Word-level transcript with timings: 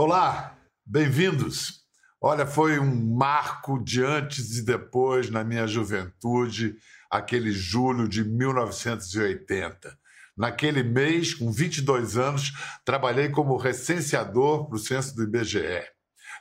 Olá, 0.00 0.56
bem-vindos. 0.86 1.80
Olha, 2.22 2.46
foi 2.46 2.78
um 2.78 3.16
marco 3.16 3.82
de 3.82 4.00
antes 4.00 4.56
e 4.56 4.64
depois 4.64 5.28
na 5.28 5.42
minha 5.42 5.66
juventude, 5.66 6.76
aquele 7.10 7.50
julho 7.50 8.08
de 8.08 8.22
1980. 8.22 9.98
Naquele 10.36 10.84
mês, 10.84 11.34
com 11.34 11.50
22 11.50 12.16
anos, 12.16 12.52
trabalhei 12.84 13.28
como 13.28 13.56
recenseador 13.56 14.68
para 14.68 14.76
o 14.76 14.78
censo 14.78 15.16
do 15.16 15.24
IBGE. 15.24 15.82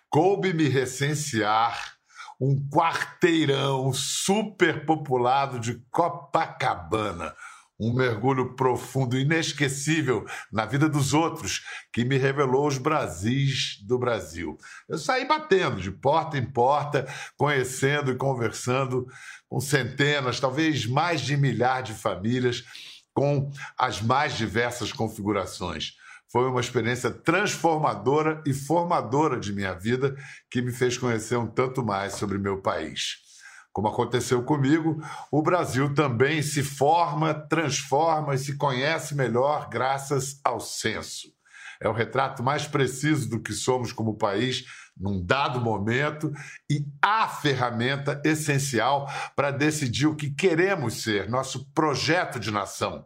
Coube-me 0.07 0.69
recensear 0.69 1.95
um 2.39 2.55
quarteirão 2.69 3.91
super 3.91 4.85
populado 4.85 5.59
de 5.59 5.83
Copacabana, 5.89 7.33
um 7.79 7.93
mergulho 7.93 8.55
profundo, 8.55 9.17
inesquecível 9.17 10.25
na 10.51 10.65
vida 10.65 10.89
dos 10.89 11.13
outros, 11.13 11.63
que 11.93 12.03
me 12.03 12.17
revelou 12.17 12.67
os 12.67 12.77
Brasis 12.77 13.77
do 13.85 13.99
Brasil. 13.99 14.57
Eu 14.89 14.97
saí 14.97 15.25
batendo 15.25 15.79
de 15.79 15.91
porta 15.91 16.37
em 16.37 16.45
porta, 16.45 17.07
conhecendo 17.37 18.11
e 18.11 18.15
conversando 18.15 19.05
com 19.47 19.59
centenas, 19.59 20.39
talvez 20.39 20.85
mais 20.85 21.21
de 21.21 21.37
milhar 21.37 21.83
de 21.83 21.93
famílias, 21.93 22.63
com 23.13 23.51
as 23.77 24.01
mais 24.01 24.37
diversas 24.37 24.91
configurações. 24.91 25.93
Foi 26.29 26.49
uma 26.49 26.59
experiência 26.59 27.09
transformadora 27.09 28.43
e 28.45 28.53
formadora 28.53 29.39
de 29.39 29.53
minha 29.53 29.73
vida 29.73 30.15
que 30.51 30.61
me 30.61 30.71
fez 30.71 30.97
conhecer 30.97 31.37
um 31.37 31.47
tanto 31.47 31.83
mais 31.83 32.13
sobre 32.13 32.37
meu 32.37 32.61
país. 32.61 33.17
Como 33.77 33.89
aconteceu 33.89 34.41
comigo, 34.41 34.99
o 35.31 35.39
Brasil 35.39 35.93
também 35.93 36.41
se 36.41 36.63
forma, 36.63 37.31
transforma 37.31 38.33
e 38.33 38.37
se 38.39 38.57
conhece 38.57 39.13
melhor 39.13 39.69
graças 39.69 40.41
ao 40.43 40.59
censo. 40.59 41.27
É 41.79 41.87
o 41.87 41.93
retrato 41.93 42.41
mais 42.41 42.65
preciso 42.65 43.29
do 43.29 43.39
que 43.39 43.53
somos 43.53 43.93
como 43.93 44.17
país 44.17 44.65
num 44.99 45.23
dado 45.23 45.61
momento 45.61 46.33
e 46.67 46.87
a 46.99 47.27
ferramenta 47.27 48.19
essencial 48.25 49.07
para 49.35 49.51
decidir 49.51 50.07
o 50.07 50.15
que 50.15 50.31
queremos 50.31 51.03
ser, 51.03 51.29
nosso 51.29 51.71
projeto 51.71 52.39
de 52.39 52.49
nação. 52.49 53.05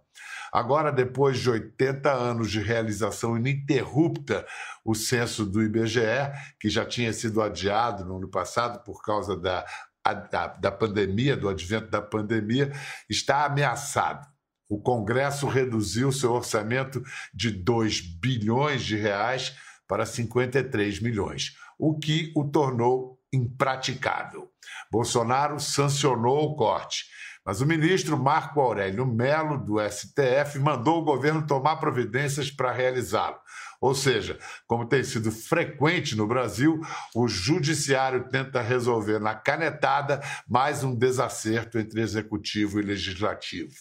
Agora, 0.53 0.89
depois 0.89 1.39
de 1.39 1.49
80 1.49 2.09
anos 2.11 2.49
de 2.49 2.61
realização 2.61 3.37
ininterrupta, 3.37 4.45
o 4.85 4.95
censo 4.95 5.45
do 5.45 5.61
IBGE, 5.61 6.31
que 6.59 6.69
já 6.69 6.85
tinha 6.85 7.11
sido 7.11 7.41
adiado 7.41 8.05
no 8.05 8.17
ano 8.17 8.29
passado 8.29 8.83
por 8.85 9.01
causa 9.01 9.35
da 9.35 9.65
a, 10.03 10.13
da, 10.13 10.47
da 10.47 10.71
pandemia, 10.71 11.37
do 11.37 11.49
advento 11.49 11.89
da 11.89 12.01
pandemia, 12.01 12.71
está 13.09 13.45
ameaçado. 13.45 14.27
O 14.69 14.79
Congresso 14.79 15.47
reduziu 15.47 16.11
seu 16.11 16.31
orçamento 16.31 17.03
de 17.33 17.51
2 17.51 17.99
bilhões 17.99 18.83
de 18.83 18.95
reais 18.95 19.55
para 19.87 20.05
53 20.05 21.01
milhões, 21.01 21.57
o 21.77 21.99
que 21.99 22.31
o 22.35 22.45
tornou 22.45 23.19
impraticável. 23.33 24.49
Bolsonaro 24.89 25.59
sancionou 25.59 26.45
o 26.45 26.55
corte, 26.55 27.05
mas 27.45 27.61
o 27.61 27.65
ministro 27.65 28.17
Marco 28.17 28.59
Aurélio 28.59 29.05
Melo, 29.05 29.57
do 29.57 29.79
STF, 29.79 30.59
mandou 30.59 30.99
o 30.99 31.03
governo 31.03 31.45
tomar 31.45 31.77
providências 31.77 32.51
para 32.51 32.71
realizá-lo. 32.71 33.37
Ou 33.81 33.95
seja, 33.95 34.37
como 34.67 34.85
tem 34.85 35.03
sido 35.03 35.31
frequente 35.31 36.15
no 36.15 36.27
Brasil, 36.27 36.79
o 37.15 37.27
judiciário 37.27 38.29
tenta 38.29 38.61
resolver 38.61 39.19
na 39.19 39.33
canetada 39.33 40.21
mais 40.47 40.83
um 40.83 40.95
desacerto 40.95 41.79
entre 41.79 41.99
executivo 41.99 42.79
e 42.79 42.83
legislativo. 42.83 43.73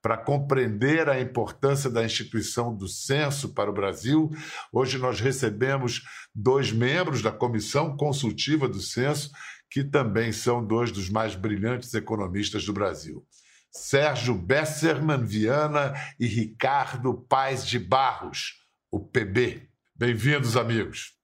Para 0.00 0.16
compreender 0.16 1.08
a 1.08 1.20
importância 1.20 1.90
da 1.90 2.04
instituição 2.04 2.74
do 2.74 2.86
censo 2.86 3.52
para 3.52 3.70
o 3.70 3.74
Brasil, 3.74 4.30
hoje 4.72 4.96
nós 4.98 5.20
recebemos 5.20 6.02
dois 6.34 6.70
membros 6.70 7.20
da 7.20 7.32
comissão 7.32 7.96
consultiva 7.96 8.68
do 8.68 8.80
censo, 8.80 9.30
que 9.70 9.84
também 9.84 10.32
são 10.32 10.64
dois 10.64 10.90
dos 10.90 11.08
mais 11.08 11.34
brilhantes 11.34 11.92
economistas 11.94 12.64
do 12.64 12.72
Brasil. 12.72 13.26
Sérgio 13.70 14.34
Besserman 14.34 15.24
Viana 15.24 15.94
e 16.18 16.26
Ricardo 16.26 17.14
Paes 17.14 17.66
de 17.66 17.78
Barros 17.78 18.66
o 18.90 18.98
PB. 19.00 19.68
Bem-vindos, 19.94 20.56
amigos. 20.56 21.14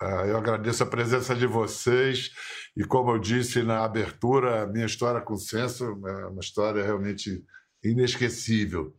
Ah, 0.00 0.26
eu 0.26 0.36
agradeço 0.36 0.82
a 0.82 0.86
presença 0.86 1.34
de 1.34 1.46
vocês 1.46 2.30
e, 2.76 2.84
como 2.84 3.10
eu 3.10 3.18
disse 3.18 3.62
na 3.62 3.84
abertura, 3.84 4.62
a 4.62 4.66
minha 4.66 4.84
história 4.84 5.20
com 5.20 5.34
o 5.34 5.38
censo 5.38 5.84
é 6.06 6.26
uma 6.26 6.40
história 6.40 6.82
realmente 6.82 7.42
inesquecível. 7.82 8.94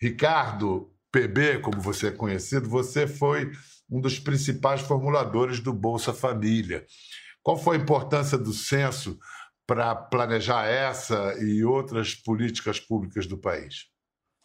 Ricardo 0.00 0.90
PB, 1.12 1.60
como 1.60 1.80
você 1.80 2.08
é 2.08 2.12
conhecido, 2.12 2.68
você 2.68 3.06
foi 3.06 3.52
um 3.90 4.00
dos 4.00 4.18
principais 4.18 4.80
formuladores 4.80 5.60
do 5.60 5.72
Bolsa 5.72 6.12
Família. 6.12 6.86
Qual 7.46 7.56
foi 7.56 7.76
a 7.76 7.80
importância 7.80 8.36
do 8.36 8.52
censo 8.52 9.20
para 9.64 9.94
planejar 9.94 10.66
essa 10.66 11.32
e 11.40 11.62
outras 11.64 12.12
políticas 12.12 12.80
públicas 12.80 13.24
do 13.24 13.38
país? 13.38 13.86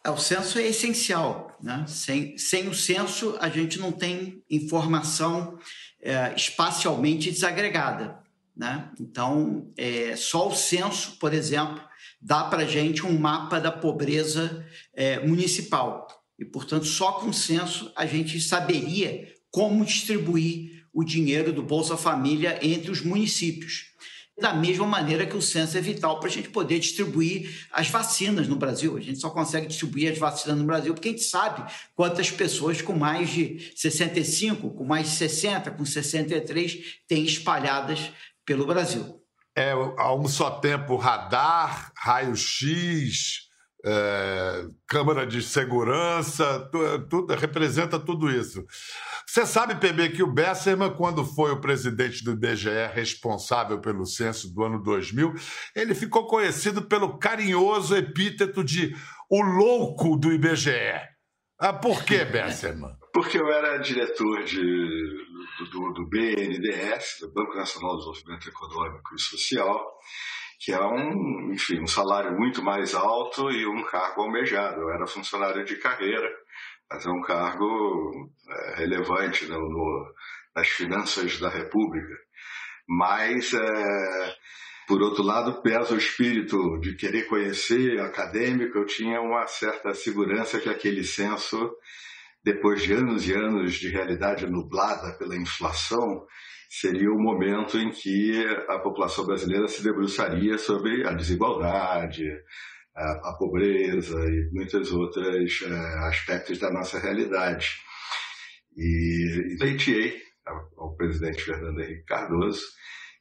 É, 0.04 0.10
o 0.10 0.16
censo 0.16 0.56
é 0.56 0.68
essencial. 0.68 1.58
Né? 1.60 1.84
Sem, 1.88 2.38
sem 2.38 2.68
o 2.68 2.74
censo, 2.74 3.36
a 3.40 3.48
gente 3.48 3.80
não 3.80 3.90
tem 3.90 4.40
informação 4.48 5.58
é, 6.00 6.32
espacialmente 6.36 7.28
desagregada. 7.28 8.20
Né? 8.56 8.88
Então, 9.00 9.72
é, 9.76 10.14
só 10.14 10.46
o 10.46 10.54
censo, 10.54 11.18
por 11.18 11.34
exemplo, 11.34 11.82
dá 12.20 12.44
para 12.44 12.62
a 12.62 12.66
gente 12.66 13.04
um 13.04 13.18
mapa 13.18 13.58
da 13.58 13.72
pobreza 13.72 14.64
é, 14.94 15.18
municipal. 15.26 16.06
E, 16.38 16.44
portanto, 16.44 16.84
só 16.84 17.14
com 17.14 17.30
o 17.30 17.34
censo 17.34 17.92
a 17.96 18.06
gente 18.06 18.40
saberia 18.40 19.34
como 19.50 19.84
distribuir 19.84 20.81
o 20.92 21.04
dinheiro 21.04 21.52
do 21.52 21.62
Bolsa 21.62 21.96
Família 21.96 22.58
entre 22.62 22.90
os 22.90 23.00
municípios 23.00 23.92
da 24.38 24.52
mesma 24.52 24.86
maneira 24.86 25.26
que 25.26 25.36
o 25.36 25.42
censo 25.42 25.76
é 25.76 25.80
vital 25.80 26.18
para 26.18 26.28
a 26.28 26.32
gente 26.32 26.48
poder 26.48 26.78
distribuir 26.78 27.68
as 27.70 27.88
vacinas 27.88 28.48
no 28.48 28.56
Brasil. 28.56 28.96
A 28.96 29.00
gente 29.00 29.20
só 29.20 29.30
consegue 29.30 29.66
distribuir 29.66 30.10
as 30.10 30.18
vacinas 30.18 30.58
no 30.58 30.64
Brasil 30.64 30.94
porque 30.94 31.08
a 31.08 31.12
gente 31.12 31.24
sabe 31.24 31.70
quantas 31.94 32.30
pessoas 32.30 32.80
com 32.80 32.94
mais 32.94 33.28
de 33.30 33.72
65, 33.76 34.70
com 34.70 34.84
mais 34.84 35.10
de 35.10 35.16
60, 35.16 35.70
com 35.70 35.84
63 35.84 37.00
têm 37.06 37.24
espalhadas 37.24 38.10
pelo 38.44 38.66
Brasil. 38.66 39.20
É, 39.54 39.72
há 39.72 40.14
um 40.14 40.26
só 40.26 40.50
tempo 40.50 40.96
radar, 40.96 41.92
raio-x, 41.94 43.50
é, 43.84 44.66
câmara 44.86 45.26
de 45.26 45.42
segurança, 45.42 46.70
tudo, 47.10 47.34
representa 47.34 47.98
tudo 47.98 48.30
isso. 48.30 48.64
Você 49.32 49.46
sabe, 49.46 49.76
PB, 49.76 50.10
que 50.10 50.22
o 50.22 50.30
Besserman, 50.30 50.94
quando 50.94 51.24
foi 51.24 51.52
o 51.52 51.58
presidente 51.58 52.22
do 52.22 52.32
IBGE 52.32 52.68
responsável 52.92 53.80
pelo 53.80 54.04
censo 54.04 54.52
do 54.52 54.62
ano 54.62 54.82
2000, 54.82 55.32
ele 55.74 55.94
ficou 55.94 56.26
conhecido 56.26 56.82
pelo 56.82 57.18
carinhoso 57.18 57.96
epíteto 57.96 58.62
de 58.62 58.94
o 59.30 59.40
louco 59.40 60.18
do 60.18 60.30
IBGE. 60.30 61.00
Ah, 61.58 61.72
por 61.72 62.04
que, 62.04 62.22
Besserman? 62.28 62.94
Porque 63.10 63.38
eu 63.38 63.50
era 63.50 63.78
diretor 63.78 64.44
de, 64.44 64.60
do, 65.70 65.92
do 65.94 66.06
BNDES, 66.10 67.20
do 67.22 67.32
Banco 67.32 67.56
Nacional 67.56 67.92
de 67.92 68.04
Desenvolvimento 68.04 68.50
Econômico 68.50 69.14
e 69.14 69.18
Social, 69.18 69.82
que 70.60 70.72
é 70.72 70.84
um, 70.84 71.50
enfim, 71.54 71.80
um 71.80 71.86
salário 71.86 72.36
muito 72.36 72.62
mais 72.62 72.94
alto 72.94 73.50
e 73.50 73.66
um 73.66 73.82
cargo 73.84 74.24
almejado. 74.24 74.82
Eu 74.82 74.90
era 74.90 75.06
funcionário 75.06 75.64
de 75.64 75.76
carreira, 75.76 76.30
mas 76.92 77.06
é 77.06 77.10
um 77.10 77.22
cargo 77.22 78.30
é, 78.48 78.74
relevante 78.76 79.46
no, 79.46 79.58
no, 79.58 80.14
nas 80.54 80.68
finanças 80.68 81.38
da 81.40 81.48
República. 81.48 82.14
Mas, 82.86 83.54
é, 83.54 84.34
por 84.86 85.00
outro 85.00 85.22
lado, 85.22 85.62
pesa 85.62 85.94
o 85.94 85.98
espírito 85.98 86.78
de 86.80 86.94
querer 86.94 87.26
conhecer 87.28 87.98
acadêmico. 88.00 88.76
Eu 88.76 88.84
tinha 88.84 89.20
uma 89.20 89.46
certa 89.46 89.94
segurança 89.94 90.60
que 90.60 90.68
aquele 90.68 91.02
censo, 91.02 91.74
depois 92.44 92.82
de 92.82 92.92
anos 92.92 93.26
e 93.26 93.32
anos 93.32 93.74
de 93.74 93.88
realidade 93.88 94.46
nublada 94.46 95.16
pela 95.16 95.36
inflação, 95.36 96.26
seria 96.68 97.10
o 97.10 97.22
momento 97.22 97.78
em 97.78 97.90
que 97.90 98.44
a 98.68 98.78
população 98.78 99.24
brasileira 99.24 99.66
se 99.66 99.82
debruçaria 99.82 100.58
sobre 100.58 101.06
a 101.06 101.12
desigualdade, 101.12 102.24
a, 102.94 103.30
a 103.30 103.36
pobreza 103.38 104.18
e 104.26 104.50
muitos 104.52 104.92
outros 104.92 105.60
uh, 105.62 106.04
aspectos 106.06 106.58
da 106.58 106.70
nossa 106.70 106.98
realidade. 106.98 107.68
E, 108.76 109.56
pleiteei 109.58 110.20
ao 110.76 110.96
presidente 110.96 111.42
Fernando 111.42 111.80
Henrique 111.80 112.04
Cardoso 112.04 112.62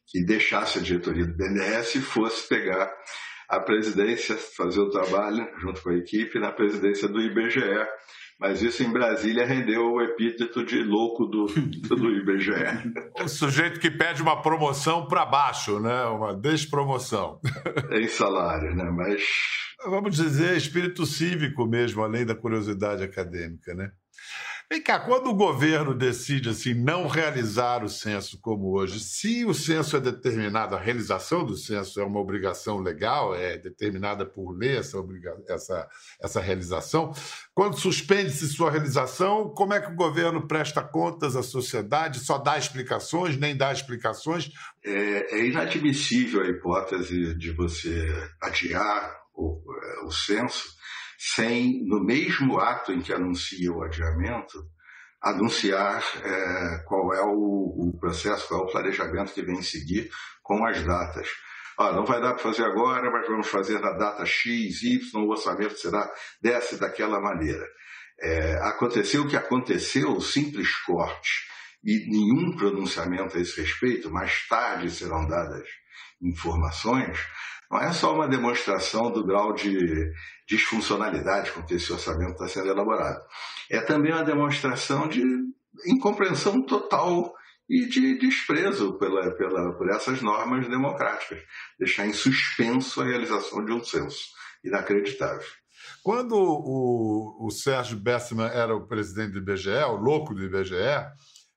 que 0.07 0.23
deixasse 0.25 0.79
a 0.79 0.81
diretoria 0.81 1.25
do 1.25 1.35
BNDES 1.35 1.95
e 1.95 2.01
fosse 2.01 2.47
pegar 2.47 2.91
a 3.47 3.59
presidência, 3.59 4.35
fazer 4.35 4.79
o 4.79 4.89
trabalho 4.89 5.47
junto 5.59 5.81
com 5.81 5.89
a 5.89 5.97
equipe 5.97 6.39
na 6.39 6.51
presidência 6.51 7.07
do 7.07 7.21
IBGE, 7.21 7.87
mas 8.41 8.59
isso 8.63 8.81
em 8.81 8.91
Brasília 8.91 9.45
rendeu 9.45 9.93
o 9.93 10.01
epíteto 10.01 10.65
de 10.65 10.81
louco 10.81 11.27
do, 11.27 11.45
do 11.45 12.09
IBGE. 12.09 12.51
O 13.23 13.27
sujeito 13.27 13.79
que 13.79 13.91
pede 13.91 14.23
uma 14.23 14.41
promoção 14.41 15.05
para 15.05 15.23
baixo, 15.25 15.79
né? 15.79 16.05
uma 16.05 16.33
despromoção. 16.33 17.39
Em 17.91 18.07
salário, 18.07 18.75
né? 18.75 18.89
mas. 18.89 19.21
Vamos 19.85 20.15
dizer, 20.15 20.57
espírito 20.57 21.05
cívico 21.05 21.67
mesmo, 21.67 22.03
além 22.03 22.25
da 22.25 22.33
curiosidade 22.33 23.03
acadêmica. 23.03 23.75
Né? 23.75 23.91
Vem 24.71 24.81
cá, 24.81 25.01
quando 25.01 25.29
o 25.29 25.35
governo 25.35 25.93
decide 25.93 26.47
assim 26.47 26.73
não 26.73 27.05
realizar 27.05 27.83
o 27.83 27.89
censo 27.89 28.39
como 28.39 28.71
hoje, 28.71 29.01
se 29.01 29.43
o 29.43 29.53
censo 29.53 29.97
é 29.97 29.99
determinado, 29.99 30.73
a 30.73 30.79
realização 30.79 31.45
do 31.45 31.57
censo 31.57 31.99
é 31.99 32.05
uma 32.05 32.21
obrigação 32.21 32.79
legal, 32.79 33.35
é 33.35 33.57
determinada 33.57 34.25
por 34.25 34.57
lei 34.57 34.77
essa, 34.77 34.97
essa, 35.49 35.89
essa 36.23 36.39
realização, 36.39 37.11
quando 37.53 37.77
suspende-se 37.77 38.47
sua 38.47 38.71
realização, 38.71 39.49
como 39.49 39.73
é 39.73 39.81
que 39.81 39.91
o 39.91 39.95
governo 39.97 40.47
presta 40.47 40.81
contas 40.81 41.35
à 41.35 41.43
sociedade? 41.43 42.21
Só 42.21 42.37
dá 42.37 42.57
explicações, 42.57 43.35
nem 43.35 43.57
dá 43.57 43.73
explicações? 43.73 44.51
É, 44.85 45.35
é 45.37 45.45
inadmissível 45.47 46.43
a 46.43 46.47
hipótese 46.47 47.35
de 47.35 47.51
você 47.51 48.07
adiar 48.41 49.19
o, 49.35 49.61
é, 49.83 50.05
o 50.05 50.11
censo 50.11 50.79
sem, 51.23 51.83
no 51.85 52.03
mesmo 52.03 52.59
ato 52.59 52.91
em 52.91 52.99
que 52.99 53.13
anuncia 53.13 53.71
o 53.71 53.83
adiamento, 53.83 54.57
anunciar 55.21 56.03
é, 56.23 56.83
qual 56.87 57.13
é 57.13 57.21
o, 57.21 57.89
o, 57.89 57.97
processo, 57.99 58.47
qual 58.47 58.61
é 58.61 58.63
o 58.63 58.71
planejamento 58.71 59.31
que 59.31 59.43
vem 59.43 59.61
seguir 59.61 60.09
com 60.41 60.65
as 60.65 60.83
datas. 60.83 61.29
Ah, 61.77 61.91
não 61.91 62.05
vai 62.05 62.19
dar 62.19 62.33
para 62.33 62.41
fazer 62.41 62.63
agora, 62.63 63.11
mas 63.11 63.27
vamos 63.27 63.47
fazer 63.47 63.79
na 63.79 63.91
data 63.91 64.25
X, 64.25 64.81
Y, 64.81 65.21
o 65.23 65.29
orçamento 65.29 65.77
será 65.77 66.11
dessa 66.41 66.73
e 66.73 66.79
daquela 66.79 67.21
maneira. 67.21 67.67
É, 68.19 68.55
aconteceu 68.63 69.21
o 69.21 69.27
que 69.27 69.37
aconteceu, 69.37 70.19
simples 70.21 70.75
corte 70.77 71.29
e 71.83 71.99
nenhum 72.09 72.55
pronunciamento 72.55 73.37
a 73.37 73.41
esse 73.41 73.61
respeito, 73.61 74.11
mais 74.11 74.47
tarde 74.47 74.89
serão 74.89 75.27
dadas 75.27 75.67
informações, 76.19 77.19
não 77.71 77.79
é 77.79 77.93
só 77.93 78.13
uma 78.13 78.27
demonstração 78.27 79.09
do 79.11 79.25
grau 79.25 79.53
de 79.53 79.77
disfuncionalidade 80.51 81.51
com 81.53 81.63
que 81.63 81.75
esse 81.75 81.93
orçamento 81.93 82.33
está 82.33 82.47
sendo 82.49 82.69
elaborado. 82.69 83.23
É 83.69 83.79
também 83.79 84.11
uma 84.11 84.23
demonstração 84.23 85.07
de 85.07 85.23
incompreensão 85.85 86.61
total 86.65 87.33
e 87.69 87.85
de 87.85 88.19
desprezo 88.19 88.97
pela, 88.99 89.31
pela, 89.31 89.71
por 89.77 89.89
essas 89.89 90.21
normas 90.21 90.67
democráticas. 90.67 91.39
Deixar 91.79 92.05
em 92.05 92.11
suspenso 92.11 92.99
a 92.99 93.05
realização 93.05 93.63
de 93.63 93.71
um 93.71 93.81
censo. 93.81 94.25
Inacreditável. 94.61 95.47
Quando 96.03 96.35
o, 96.35 97.47
o 97.47 97.49
Sérgio 97.49 97.97
Bessman 97.97 98.47
era 98.47 98.75
o 98.75 98.85
presidente 98.85 99.31
do 99.31 99.39
IBGE, 99.39 99.69
o 99.69 99.95
louco 99.95 100.35
do 100.35 100.43
IBGE, 100.43 100.75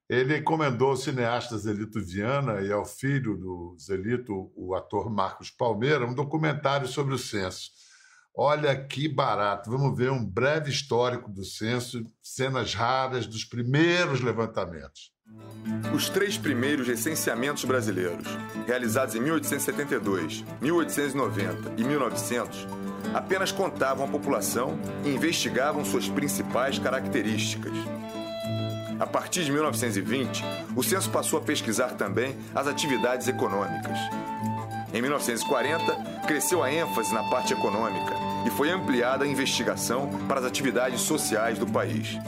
ele 0.09 0.39
encomendou 0.39 0.91
ao 0.91 0.97
cineasta 0.97 1.59
Zelito 1.59 2.01
Viana 2.01 2.63
e 2.63 2.71
ao 2.71 2.85
filho 2.85 3.37
do 3.37 3.77
Zelito, 3.79 4.53
o 4.55 4.75
ator 4.75 5.11
Marcos 5.11 5.51
Palmeira, 5.51 6.07
um 6.07 6.15
documentário 6.15 6.87
sobre 6.87 7.15
o 7.15 7.19
censo. 7.19 7.71
Olha 8.37 8.75
que 8.75 9.09
barato. 9.09 9.71
Vamos 9.71 9.97
ver 9.97 10.11
um 10.11 10.25
breve 10.25 10.69
histórico 10.69 11.31
do 11.31 11.45
censo, 11.45 12.05
cenas 12.21 12.75
raras 12.75 13.29
dos 13.29 13.45
primeiros 13.45 14.21
levantamentos. 14.21 15.13
Os 15.95 16.09
três 16.09 16.37
primeiros 16.37 16.89
recenseamentos 16.89 17.65
brasileiros, 17.65 18.27
realizados 18.67 19.15
em 19.15 19.21
1872, 19.21 20.45
1890 20.61 21.75
e 21.77 21.85
1900, 21.85 22.67
apenas 23.15 23.53
contavam 23.53 24.05
a 24.05 24.11
população 24.11 24.81
e 25.05 25.11
investigavam 25.11 25.85
suas 25.85 26.09
principais 26.09 26.77
características. 26.77 27.73
A 28.99 29.07
partir 29.07 29.45
de 29.45 29.53
1920, 29.53 30.43
o 30.75 30.83
censo 30.83 31.09
passou 31.11 31.39
a 31.39 31.43
pesquisar 31.43 31.91
também 31.91 32.37
as 32.53 32.67
atividades 32.67 33.29
econômicas. 33.29 33.99
Em 34.93 35.01
1940, 35.01 36.23
cresceu 36.27 36.63
a 36.63 36.73
ênfase 36.73 37.13
na 37.13 37.29
parte 37.29 37.53
econômica 37.53 38.24
e 38.45 38.51
foi 38.51 38.71
ampliada 38.71 39.25
a 39.25 39.29
investigação 39.29 40.09
para 40.29 40.41
as 40.41 40.47
atividades 40.47 41.01
sociais 41.01 41.59
do 41.59 41.67
país. 41.67 42.19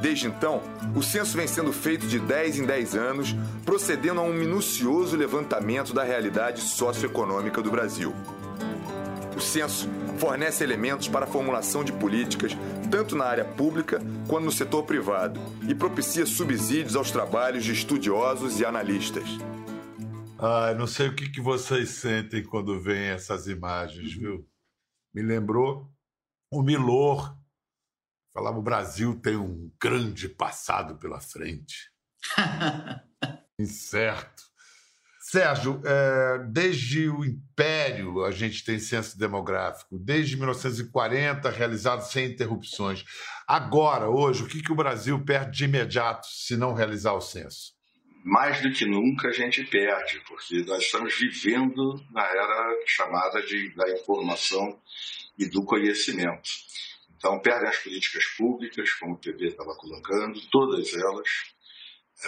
Desde 0.00 0.26
então, 0.26 0.62
o 0.94 1.02
censo 1.02 1.36
vem 1.36 1.46
sendo 1.46 1.72
feito 1.72 2.06
de 2.06 2.18
10 2.18 2.60
em 2.60 2.64
10 2.64 2.94
anos, 2.94 3.36
procedendo 3.64 4.20
a 4.20 4.24
um 4.24 4.32
minucioso 4.32 5.16
levantamento 5.16 5.92
da 5.92 6.02
realidade 6.02 6.62
socioeconômica 6.62 7.60
do 7.60 7.70
Brasil. 7.70 8.14
O 9.36 9.40
censo 9.40 9.88
fornece 10.18 10.64
elementos 10.64 11.08
para 11.08 11.24
a 11.24 11.28
formulação 11.28 11.84
de 11.84 11.92
políticas 11.92 12.56
tanto 12.90 13.14
na 13.14 13.24
área 13.24 13.44
pública 13.44 14.02
quanto 14.26 14.44
no 14.44 14.52
setor 14.52 14.82
privado 14.82 15.40
e 15.68 15.74
propicia 15.74 16.26
subsídios 16.26 16.96
aos 16.96 17.10
trabalhos 17.10 17.64
de 17.64 17.72
estudiosos 17.72 18.58
e 18.58 18.64
analistas. 18.64 19.24
Ah, 20.38 20.74
não 20.76 20.86
sei 20.86 21.08
o 21.08 21.14
que, 21.14 21.40
vocês 21.40 21.90
sentem 21.90 22.42
quando 22.42 22.80
veem 22.80 23.10
essas 23.10 23.46
imagens, 23.46 24.12
viu? 24.12 24.44
Me 25.14 25.22
lembrou 25.22 25.90
o 26.50 26.62
Milor. 26.62 27.36
Falava 28.32 28.58
o 28.58 28.62
Brasil 28.62 29.20
tem 29.20 29.36
um 29.36 29.72
grande 29.80 30.28
passado 30.28 30.96
pela 30.98 31.20
frente. 31.20 31.90
Incerto. 33.58 34.50
Sérgio, 35.30 35.80
é, 35.84 36.38
desde 36.48 37.08
o 37.08 37.24
Império 37.24 38.24
a 38.24 38.32
gente 38.32 38.64
tem 38.64 38.80
censo 38.80 39.16
demográfico, 39.16 39.96
desde 39.96 40.36
1940 40.36 41.48
realizado 41.50 42.02
sem 42.02 42.32
interrupções. 42.32 43.04
Agora, 43.46 44.08
hoje, 44.08 44.42
o 44.42 44.48
que, 44.48 44.60
que 44.60 44.72
o 44.72 44.76
Brasil 44.76 45.24
perde 45.24 45.58
de 45.58 45.64
imediato 45.64 46.26
se 46.26 46.56
não 46.56 46.74
realizar 46.74 47.12
o 47.12 47.20
censo? 47.20 47.79
Mais 48.22 48.60
do 48.60 48.70
que 48.70 48.84
nunca 48.84 49.28
a 49.28 49.32
gente 49.32 49.64
perde, 49.64 50.20
porque 50.28 50.62
nós 50.64 50.82
estamos 50.82 51.18
vivendo 51.18 51.94
na 52.10 52.22
era 52.22 52.84
chamada 52.86 53.42
de, 53.42 53.74
da 53.74 53.90
informação 53.92 54.78
e 55.38 55.48
do 55.48 55.64
conhecimento. 55.64 56.50
Então, 57.16 57.38
perdem 57.40 57.68
as 57.68 57.78
políticas 57.78 58.24
públicas, 58.36 58.92
como 58.94 59.14
o 59.14 59.18
PB 59.18 59.48
estava 59.48 59.74
colocando, 59.76 60.40
todas 60.50 60.92
elas 60.94 61.28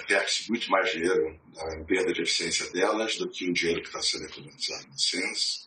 perde-se 0.06 0.48
muito 0.48 0.70
mais 0.70 0.90
dinheiro 0.90 1.38
em 1.76 1.84
perda 1.84 2.12
de 2.12 2.22
eficiência 2.22 2.70
delas 2.70 3.16
do 3.16 3.28
que 3.28 3.50
o 3.50 3.52
dinheiro 3.52 3.82
que 3.82 3.88
está 3.88 4.00
sendo 4.00 4.24
economizado 4.24 4.86
no 4.86 4.98
censo. 4.98 5.60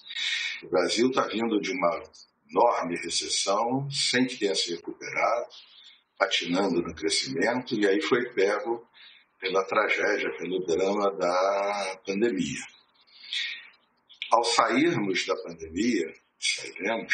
O 0.63 0.69
Brasil 0.69 1.09
está 1.09 1.27
vindo 1.27 1.59
de 1.61 1.71
uma 1.71 2.03
enorme 2.49 2.97
recessão, 2.97 3.87
sem 3.91 4.25
que 4.25 4.37
tenha 4.37 4.55
se 4.55 4.71
recuperado, 4.71 5.47
patinando 6.17 6.81
no 6.81 6.95
crescimento, 6.95 7.75
e 7.75 7.87
aí 7.87 8.01
foi 8.01 8.29
pego 8.29 8.87
pela 9.45 9.63
tragédia, 9.63 10.31
pelo 10.37 10.65
drama 10.65 11.11
da 11.11 12.01
pandemia. 12.03 12.61
Ao 14.31 14.43
sairmos 14.43 15.23
da 15.27 15.35
pandemia, 15.35 16.11
sairemos, 16.39 17.13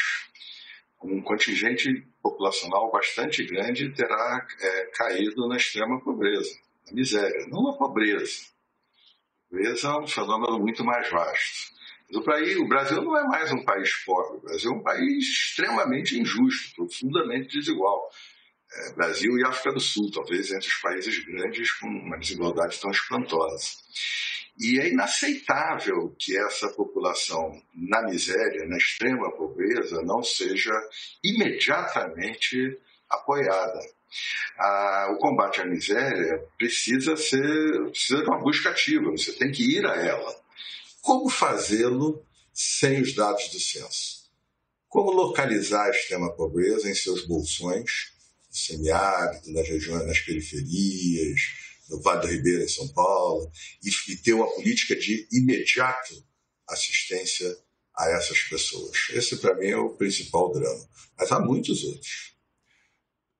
um 1.03 1.21
contingente 1.21 2.07
populacional 2.21 2.89
bastante 2.89 3.43
grande 3.43 3.93
terá 3.93 4.47
é, 4.61 4.85
caído 4.93 5.45
na 5.49 5.57
extrema 5.57 5.99
pobreza 5.99 6.57
miséria, 6.93 7.47
não 7.47 7.69
a 7.69 7.77
pobreza. 7.77 8.45
A 8.45 9.49
pobreza 9.49 9.87
é 9.89 9.97
um 9.99 10.07
fenômeno 10.07 10.59
muito 10.59 10.85
mais 10.85 11.09
vasto. 11.09 11.71
O 12.13 12.67
Brasil 12.67 13.01
não 13.01 13.17
é 13.17 13.23
mais 13.23 13.51
um 13.51 13.63
país 13.63 13.93
pobre, 14.05 14.37
o 14.37 14.41
Brasil 14.41 14.71
é 14.71 14.75
um 14.75 14.83
país 14.83 15.25
extremamente 15.25 16.17
injusto, 16.17 16.75
profundamente 16.75 17.57
desigual. 17.57 18.09
É, 18.73 18.93
Brasil 18.93 19.37
e 19.37 19.45
África 19.45 19.73
do 19.73 19.81
Sul, 19.81 20.09
talvez 20.11 20.49
entre 20.51 20.67
os 20.67 20.81
países 20.81 21.25
grandes 21.25 21.71
com 21.73 21.87
uma 21.87 22.17
desigualdade 22.17 22.79
tão 22.79 22.89
espantosa. 22.89 23.67
E 24.57 24.79
é 24.79 24.89
inaceitável 24.89 26.15
que 26.17 26.37
essa 26.37 26.69
população 26.69 27.51
na 27.73 28.01
miséria, 28.03 28.65
na 28.67 28.77
extrema 28.77 29.31
pobreza, 29.35 30.01
não 30.03 30.23
seja 30.23 30.71
imediatamente 31.23 32.79
apoiada. 33.09 33.79
Ah, 34.57 35.07
o 35.11 35.17
combate 35.17 35.61
à 35.61 35.65
miséria 35.65 36.41
precisa 36.57 37.15
ser 37.15 37.89
precisa 37.89 38.21
de 38.21 38.29
uma 38.29 38.39
busca 38.39 38.69
ativa, 38.69 39.11
você 39.11 39.33
tem 39.33 39.51
que 39.51 39.77
ir 39.77 39.85
a 39.85 39.95
ela. 39.95 40.35
Como 41.01 41.29
fazê-lo 41.29 42.23
sem 42.53 43.01
os 43.01 43.15
dados 43.15 43.49
do 43.49 43.59
censo? 43.59 44.29
Como 44.87 45.11
localizar 45.11 45.87
a 45.87 45.89
extrema 45.89 46.31
pobreza 46.35 46.89
em 46.89 46.93
seus 46.93 47.25
bolsões, 47.25 48.13
semiárido, 48.51 49.51
nas 49.51 49.67
regiões, 49.67 50.05
nas 50.05 50.19
periferias, 50.19 51.41
no 51.89 52.01
Vale 52.01 52.21
do 52.21 52.27
Ribeira, 52.27 52.63
em 52.63 52.67
São 52.67 52.87
Paulo, 52.89 53.51
e, 53.83 54.11
e 54.11 54.17
ter 54.17 54.33
uma 54.33 54.53
política 54.53 54.95
de 54.95 55.27
imediato 55.31 56.23
assistência 56.67 57.55
a 57.95 58.09
essas 58.09 58.39
pessoas. 58.43 58.97
Esse, 59.11 59.37
para 59.37 59.55
mim, 59.55 59.67
é 59.67 59.77
o 59.77 59.89
principal 59.89 60.51
drama. 60.51 60.89
Mas 61.17 61.31
há 61.31 61.39
muitos 61.39 61.83
outros. 61.83 62.31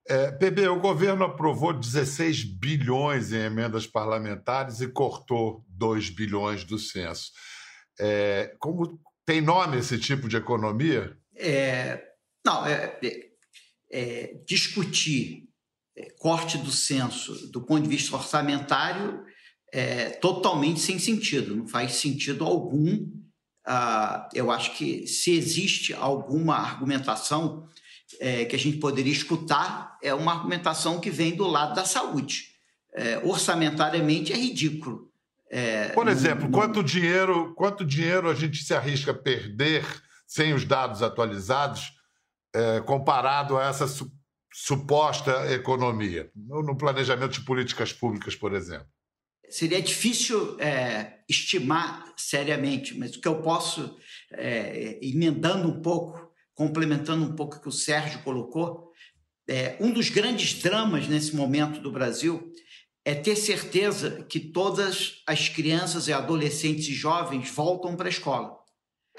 É, 0.08 0.32
PB, 0.32 0.68
o 0.68 0.80
governo 0.80 1.24
aprovou 1.24 1.74
16 1.74 2.44
bilhões 2.44 3.32
em 3.32 3.44
emendas 3.44 3.88
parlamentares 3.88 4.82
e 4.82 4.88
cortou 4.88 5.64
2 5.70 6.10
bilhões 6.10 6.64
do 6.64 6.78
censo. 6.78 7.32
É, 8.00 8.56
como 8.60 9.00
tem 9.26 9.42
nome 9.42 9.78
esse 9.78 9.98
tipo 9.98 10.28
de 10.28 10.36
economia? 10.36 11.18
É, 11.36 12.02
não, 12.46 12.66
é, 12.66 13.00
é, 13.92 14.36
discutir 14.48 15.50
é, 15.98 16.10
corte 16.18 16.58
do 16.58 16.72
censo 16.72 17.52
do 17.52 17.62
ponto 17.62 17.84
de 17.84 17.90
vista 17.90 18.16
orçamentário 18.16 19.24
é 19.74 20.10
totalmente 20.10 20.80
sem 20.80 21.00
sentido. 21.00 21.56
Não 21.56 21.68
faz 21.68 21.96
sentido 21.96 22.44
algum 22.44 23.10
uh, 23.68 24.28
eu 24.34 24.52
acho 24.52 24.76
que 24.76 25.08
se 25.08 25.32
existe 25.32 25.94
alguma 25.94 26.56
argumentação 26.56 27.68
é, 28.20 28.46
que 28.46 28.56
a 28.56 28.60
gente 28.60 28.78
poderia 28.78 29.12
escutar, 29.12 29.98
é 30.04 30.14
uma 30.14 30.34
argumentação 30.34 31.00
que 31.00 31.10
vem 31.10 31.36
do 31.36 31.48
lado 31.48 31.76
da 31.76 31.86
saúde. 31.86 32.50
É, 32.94 33.20
orçamentariamente 33.20 34.34
é 34.34 34.36
ridículo. 34.36 35.10
É, 35.50 35.90
Por 35.90 36.10
exemplo, 36.10 36.50
quanto, 36.52 36.84
dinheiro, 36.84 37.54
quanto 37.56 37.86
dinheiro 37.86 38.30
a 38.30 38.36
gente 38.36 38.64
se 38.64 38.74
arrisca 38.74 39.12
a 39.12 39.18
perder 39.18 39.86
sem 40.28 40.54
os 40.54 40.66
dados 40.66 41.02
atualizados 41.02 41.94
é, 42.54 42.82
comparado 42.82 43.58
a 43.58 43.66
essa 43.66 43.88
su 43.88 44.12
suposta 44.54 45.50
economia, 45.54 46.30
no 46.36 46.76
planejamento 46.76 47.40
de 47.40 47.46
políticas 47.46 47.94
públicas, 47.94 48.36
por 48.36 48.54
exemplo? 48.54 48.88
Seria 49.50 49.82
difícil 49.82 50.60
é, 50.60 51.20
estimar 51.30 52.14
seriamente, 52.18 52.98
mas 52.98 53.16
o 53.16 53.22
que 53.22 53.28
eu 53.30 53.42
posso, 53.42 53.98
é, 54.32 55.00
emendando 55.02 55.70
um 55.70 55.82
pouco, 55.82 56.32
complementando 56.54 57.24
um 57.24 57.34
pouco 57.34 57.56
o 57.56 57.62
que 57.62 57.70
o 57.70 57.72
Sérgio 57.72 58.24
colocou, 58.24 58.92
é, 59.48 59.78
um 59.80 59.92
dos 59.92 60.10
grandes 60.10 60.62
dramas 60.62 61.08
nesse 61.08 61.36
momento 61.36 61.80
do 61.82 61.92
Brasil 61.92 62.52
é 63.04 63.16
ter 63.16 63.36
certeza 63.36 64.24
que 64.30 64.40
todas 64.40 65.24
as 65.28 65.50
crianças 65.50 66.08
e 66.08 66.14
adolescentes 66.14 66.88
e 66.88 66.94
jovens 66.94 67.50
voltam 67.50 67.96
para 67.96 68.08
a 68.08 68.10
escola. 68.10 68.61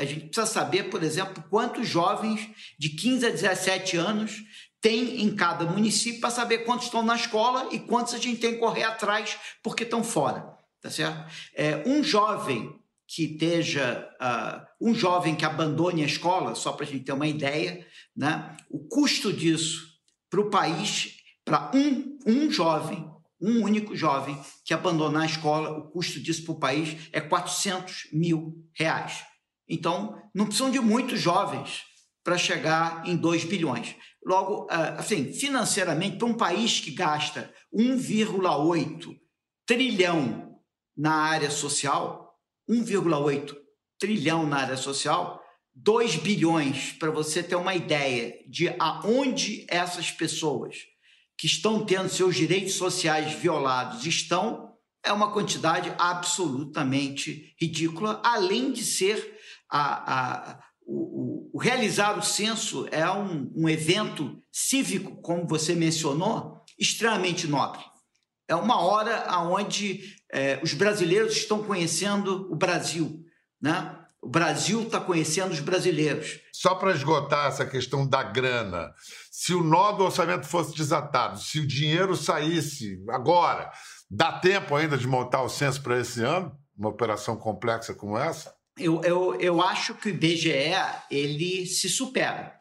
A 0.02 0.04
gente 0.04 0.26
precisa 0.26 0.47
saber, 0.47 0.90
por 0.90 1.00
exemplo, 1.00 1.44
quantos 1.49 1.87
jovens 1.87 2.50
de 2.76 2.88
15 2.88 3.25
a 3.25 3.30
17 3.30 3.97
anos 3.97 4.42
tem 4.80 5.23
em 5.23 5.32
cada 5.32 5.64
município 5.64 6.21
para 6.21 6.28
saber 6.28 6.64
quantos 6.64 6.87
estão 6.87 7.04
na 7.04 7.14
escola 7.14 7.68
e 7.71 7.78
quantos 7.78 8.12
a 8.12 8.18
gente 8.18 8.40
tem 8.40 8.54
que 8.54 8.59
correr 8.59 8.82
atrás 8.82 9.38
porque 9.62 9.85
estão 9.85 10.02
fora, 10.02 10.44
tá 10.80 10.90
certo? 10.90 11.32
É, 11.54 11.85
um 11.87 12.02
jovem 12.02 12.76
que 13.06 13.26
esteja, 13.26 14.09
uh, 14.21 14.66
um 14.88 14.92
jovem 14.92 15.37
que 15.37 15.44
abandone 15.44 16.02
a 16.02 16.06
escola, 16.06 16.56
só 16.56 16.73
para 16.73 16.85
a 16.85 16.88
gente 16.88 17.04
ter 17.04 17.12
uma 17.12 17.28
ideia, 17.28 17.87
né? 18.16 18.56
o 18.68 18.80
custo 18.80 19.32
disso 19.32 19.87
para 20.28 20.40
o 20.40 20.50
país, 20.50 21.18
para 21.44 21.71
um, 21.76 22.18
um 22.26 22.50
jovem, 22.50 23.09
um 23.40 23.62
único 23.62 23.94
jovem 23.94 24.37
que 24.64 24.75
abandonar 24.75 25.23
a 25.23 25.26
escola, 25.26 25.71
o 25.71 25.92
custo 25.92 26.18
disso 26.18 26.42
para 26.42 26.52
o 26.54 26.59
país 26.59 27.09
é 27.12 27.21
400 27.21 28.09
mil 28.12 28.66
reais. 28.75 29.30
Então, 29.69 30.21
não 30.35 30.47
precisam 30.47 30.71
de 30.71 30.81
muitos 30.81 31.21
jovens 31.21 31.83
para 32.25 32.38
chegar 32.38 33.07
em 33.07 33.16
2 33.16 33.45
bilhões. 33.45 33.97
Logo, 34.25 34.66
ah, 34.71 34.97
assim, 34.99 35.33
financeiramente, 35.33 36.16
para 36.16 36.28
um 36.28 36.35
país 36.35 36.81
que 36.81 36.92
gasta 36.92 37.52
1,8 37.75 39.16
trilhão 39.66 40.61
na 40.97 41.14
área 41.14 41.50
social, 41.50 42.37
1,8 42.69 43.57
trilhão 43.99 44.47
na 44.47 44.59
área 44.59 44.76
social, 44.76 45.40
2 45.75 46.16
bilhões, 46.16 46.92
para 46.92 47.11
você 47.11 47.42
ter 47.42 47.57
uma 47.57 47.75
ideia 47.75 48.37
de 48.49 48.69
aonde 48.78 49.66
essas 49.69 50.11
pessoas 50.11 50.76
que 51.38 51.47
estão 51.47 51.85
tendo 51.85 52.09
seus 52.09 52.37
direitos 52.37 52.75
sociais 52.75 53.33
violados 53.33 54.04
estão, 54.07 54.71
é 55.04 55.12
uma 55.12 55.33
quantidade 55.33 55.92
absolutamente 55.99 57.54
ridícula, 57.61 58.21
além 58.25 58.71
de 58.71 58.85
ser 58.85 59.31
a, 59.73 60.50
a 60.50 60.59
o, 60.87 61.49
o, 61.55 61.59
realizar 61.59 62.19
o 62.19 62.23
censo 62.23 62.87
é 62.91 63.09
um, 63.11 63.50
um 63.57 63.69
evento 63.69 64.38
cívico, 64.52 65.21
como 65.23 65.47
você 65.47 65.75
mencionou, 65.75 66.61
extremamente 66.79 67.47
nobre. 67.47 67.81
É 68.49 68.55
uma 68.55 68.83
hora 68.83 69.25
onde 69.38 70.02
é, 70.31 70.61
os 70.62 70.75
brasileiros 70.75 71.37
estão 71.37 71.62
conhecendo 71.62 72.52
o 72.52 72.57
Brasil, 72.57 73.25
né? 73.61 73.99
O 74.21 74.29
Brasil 74.29 74.83
está 74.83 75.00
conhecendo 75.00 75.50
os 75.50 75.61
brasileiros. 75.61 76.38
Só 76.52 76.76
para 76.76 76.93
esgotar 76.93 77.49
essa 77.49 77.67
questão 77.67 78.07
da 78.07 78.23
grana, 78.23 78.93
se 79.31 79.52
o 79.52 79.64
nó 79.64 79.93
do 79.93 80.05
orçamento 80.05 80.47
fosse 80.47 80.76
desatado, 80.76 81.41
se 81.41 81.59
o 81.59 81.67
dinheiro 81.67 82.14
saísse 82.14 83.02
agora, 83.09 83.73
dá 84.09 84.38
tempo 84.38 84.76
ainda 84.76 84.97
de 84.97 85.09
montar 85.09 85.43
o 85.43 85.49
censo 85.49 85.83
para 85.83 85.99
esse 85.99 86.23
ano? 86.23 86.57
Uma 86.76 86.91
operação 86.91 87.37
complexa 87.37 87.95
como 87.95 88.17
essa? 88.17 88.55
Eu, 88.82 89.02
eu, 89.02 89.40
eu 89.40 89.62
acho 89.62 89.94
que 89.94 90.08
o 90.08 90.10
IBGE 90.10 90.52
ele 91.10 91.66
se 91.66 91.88
supera. 91.88 92.56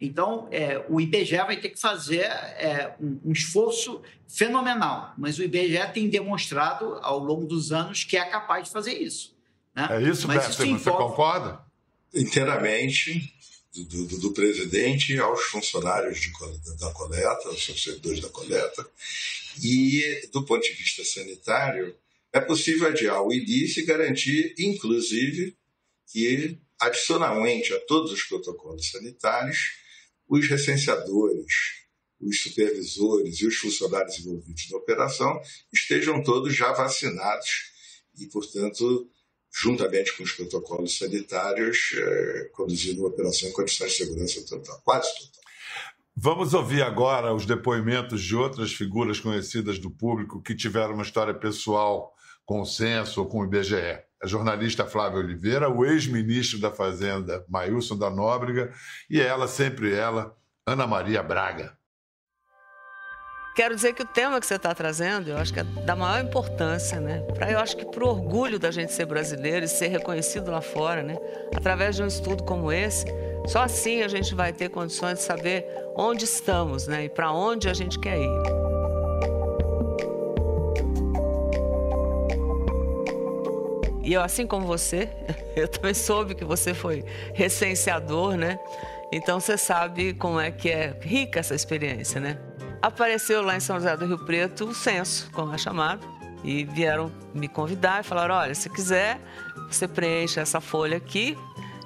Então, 0.00 0.48
é, 0.50 0.84
o 0.88 1.00
IBGE 1.00 1.36
vai 1.36 1.56
ter 1.58 1.70
que 1.70 1.80
fazer 1.80 2.24
é, 2.24 2.94
um, 3.00 3.20
um, 3.26 3.32
esforço 3.32 4.02
fenomenal, 4.28 5.14
mas 5.16 5.38
o 5.38 5.42
IBGE 5.42 5.92
tem 5.94 6.08
demonstrado 6.08 6.98
ao 7.00 7.18
longo 7.18 7.46
dos 7.46 7.72
anos 7.72 8.04
que 8.04 8.16
é 8.16 8.24
capaz 8.24 8.64
de 8.64 8.70
fazer 8.70 8.92
isso. 8.92 9.34
Né? 9.74 9.88
É 9.90 10.02
isso, 10.02 10.26
mas 10.28 10.38
Beto, 10.38 10.50
isso 10.50 10.78
você 10.78 10.90
concorda? 10.90 11.60
Inteiramente, 12.12 13.32
do, 13.72 14.06
do, 14.06 14.18
do, 14.18 14.32
presidente 14.32 15.18
aos 15.18 15.42
funcionários 15.44 16.20
de, 16.20 16.30
da 16.78 16.90
coleta, 16.92 17.48
aos 17.48 17.64
servidores 17.64 18.20
da 18.20 18.28
coleta, 18.28 18.86
e 19.62 20.28
do 20.32 20.44
ponto 20.44 20.62
de 20.62 20.72
vista 20.72 21.04
sanitário, 21.04 21.96
é 22.34 22.40
possível 22.40 22.88
adiar 22.88 23.22
o 23.22 23.32
início 23.32 23.80
e 23.80 23.86
garantir, 23.86 24.56
inclusive, 24.58 25.56
que, 26.10 26.58
adicionalmente 26.80 27.72
a 27.72 27.78
todos 27.86 28.10
os 28.10 28.24
protocolos 28.24 28.90
sanitários, 28.90 29.70
os 30.28 30.48
recenseadores, 30.48 31.54
os 32.20 32.42
supervisores 32.42 33.40
e 33.40 33.46
os 33.46 33.54
funcionários 33.54 34.18
envolvidos 34.18 34.68
na 34.68 34.78
operação 34.78 35.40
estejam 35.72 36.24
todos 36.24 36.52
já 36.52 36.72
vacinados 36.72 37.72
e, 38.18 38.26
portanto, 38.26 39.08
juntamente 39.52 40.16
com 40.16 40.24
os 40.24 40.32
protocolos 40.32 40.98
sanitários, 40.98 41.92
é, 41.96 42.50
conduzindo 42.52 43.02
uma 43.02 43.10
operação 43.10 43.48
em 43.48 43.52
condições 43.52 43.92
de 43.92 43.98
segurança 43.98 44.44
total, 44.44 44.82
quase 44.82 45.08
total. 45.14 45.44
Vamos 46.16 46.52
ouvir 46.52 46.82
agora 46.82 47.32
os 47.32 47.46
depoimentos 47.46 48.24
de 48.24 48.34
outras 48.34 48.72
figuras 48.72 49.20
conhecidas 49.20 49.78
do 49.78 49.90
público 49.90 50.42
que 50.42 50.56
tiveram 50.56 50.94
uma 50.94 51.04
história 51.04 51.34
pessoal 51.34 52.12
com 52.44 52.60
o 52.60 52.66
censo 52.66 53.20
ou 53.20 53.26
com 53.26 53.40
o 53.40 53.44
IBGE. 53.44 53.98
A 54.22 54.26
jornalista 54.26 54.86
Flávia 54.86 55.18
Oliveira, 55.18 55.68
o 55.68 55.84
ex-ministro 55.84 56.58
da 56.58 56.70
Fazenda, 56.70 57.44
Mailson 57.48 57.96
da 57.96 58.08
Nóbrega, 58.08 58.72
e 59.08 59.20
ela, 59.20 59.46
sempre 59.46 59.94
ela, 59.94 60.34
Ana 60.66 60.86
Maria 60.86 61.22
Braga. 61.22 61.76
Quero 63.54 63.76
dizer 63.76 63.92
que 63.92 64.02
o 64.02 64.06
tema 64.06 64.40
que 64.40 64.46
você 64.46 64.56
está 64.56 64.74
trazendo, 64.74 65.30
eu 65.30 65.36
acho 65.36 65.52
que 65.52 65.60
é 65.60 65.62
da 65.62 65.94
maior 65.94 66.24
importância, 66.24 66.98
né? 66.98 67.20
Pra, 67.34 67.52
eu 67.52 67.58
acho 67.60 67.76
que 67.76 67.86
para 67.86 68.02
o 68.02 68.08
orgulho 68.08 68.58
da 68.58 68.72
gente 68.72 68.92
ser 68.92 69.06
brasileiro 69.06 69.64
e 69.64 69.68
ser 69.68 69.86
reconhecido 69.86 70.50
lá 70.50 70.60
fora, 70.60 71.04
né? 71.04 71.16
Através 71.54 71.94
de 71.94 72.02
um 72.02 72.06
estudo 72.06 72.42
como 72.42 72.72
esse, 72.72 73.06
só 73.46 73.62
assim 73.62 74.02
a 74.02 74.08
gente 74.08 74.34
vai 74.34 74.52
ter 74.52 74.70
condições 74.70 75.18
de 75.18 75.24
saber 75.24 75.64
onde 75.96 76.24
estamos, 76.24 76.88
né? 76.88 77.04
E 77.04 77.08
para 77.08 77.30
onde 77.30 77.68
a 77.68 77.74
gente 77.74 77.96
quer 78.00 78.18
ir. 78.18 78.63
E 84.04 84.12
eu, 84.12 84.22
assim 84.22 84.46
como 84.46 84.66
você, 84.66 85.08
eu 85.56 85.66
também 85.66 85.94
soube 85.94 86.34
que 86.34 86.44
você 86.44 86.74
foi 86.74 87.02
recenseador, 87.32 88.36
né? 88.36 88.58
Então 89.10 89.40
você 89.40 89.56
sabe 89.56 90.12
como 90.12 90.38
é 90.38 90.50
que 90.50 90.68
é 90.68 90.94
rica 91.00 91.40
essa 91.40 91.54
experiência, 91.54 92.20
né? 92.20 92.38
Apareceu 92.82 93.40
lá 93.42 93.56
em 93.56 93.60
São 93.60 93.76
José 93.76 93.96
do 93.96 94.06
Rio 94.06 94.18
Preto 94.26 94.66
o 94.66 94.74
censo, 94.74 95.30
como 95.32 95.54
é 95.54 95.58
chamado, 95.58 96.06
e 96.44 96.64
vieram 96.64 97.10
me 97.32 97.48
convidar 97.48 98.00
e 98.00 98.02
falaram: 98.02 98.34
olha, 98.34 98.54
se 98.54 98.68
quiser, 98.68 99.18
você 99.70 99.88
preenche 99.88 100.38
essa 100.38 100.60
folha 100.60 100.98
aqui. 100.98 101.36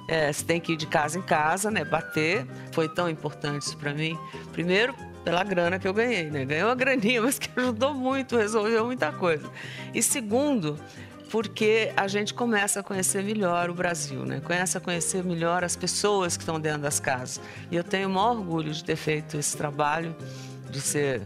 É, 0.09 0.33
você 0.33 0.43
tem 0.43 0.59
que 0.59 0.73
ir 0.73 0.75
de 0.75 0.87
casa 0.87 1.19
em 1.19 1.21
casa, 1.21 1.69
né? 1.69 1.85
Bater. 1.85 2.45
Foi 2.73 2.89
tão 2.89 3.07
importante 3.07 3.61
isso 3.61 3.77
para 3.77 3.93
mim. 3.93 4.17
Primeiro, 4.51 4.95
pela 5.23 5.43
grana 5.43 5.77
que 5.77 5.87
eu 5.87 5.93
ganhei, 5.93 6.31
né? 6.31 6.45
Ganhei 6.45 6.63
uma 6.63 6.73
graninha, 6.75 7.21
mas 7.21 7.37
que 7.37 7.47
ajudou 7.55 7.93
muito, 7.93 8.35
resolveu 8.35 8.85
muita 8.85 9.11
coisa. 9.11 9.49
E 9.93 10.01
segundo, 10.01 10.79
porque 11.29 11.91
a 11.95 12.07
gente 12.07 12.33
começa 12.33 12.79
a 12.79 12.83
conhecer 12.83 13.23
melhor 13.23 13.69
o 13.69 13.73
Brasil, 13.73 14.25
né? 14.25 14.41
Começa 14.41 14.79
a 14.79 14.81
conhecer 14.81 15.23
melhor 15.23 15.63
as 15.63 15.75
pessoas 15.75 16.35
que 16.35 16.43
estão 16.43 16.59
dentro 16.59 16.81
das 16.81 16.99
casas. 16.99 17.39
E 17.71 17.75
eu 17.75 17.83
tenho 17.83 18.09
o 18.09 18.11
maior 18.11 18.37
orgulho 18.37 18.73
de 18.73 18.83
ter 18.83 18.95
feito 18.95 19.37
esse 19.37 19.55
trabalho 19.55 20.15
de 20.69 20.81
ser 20.81 21.21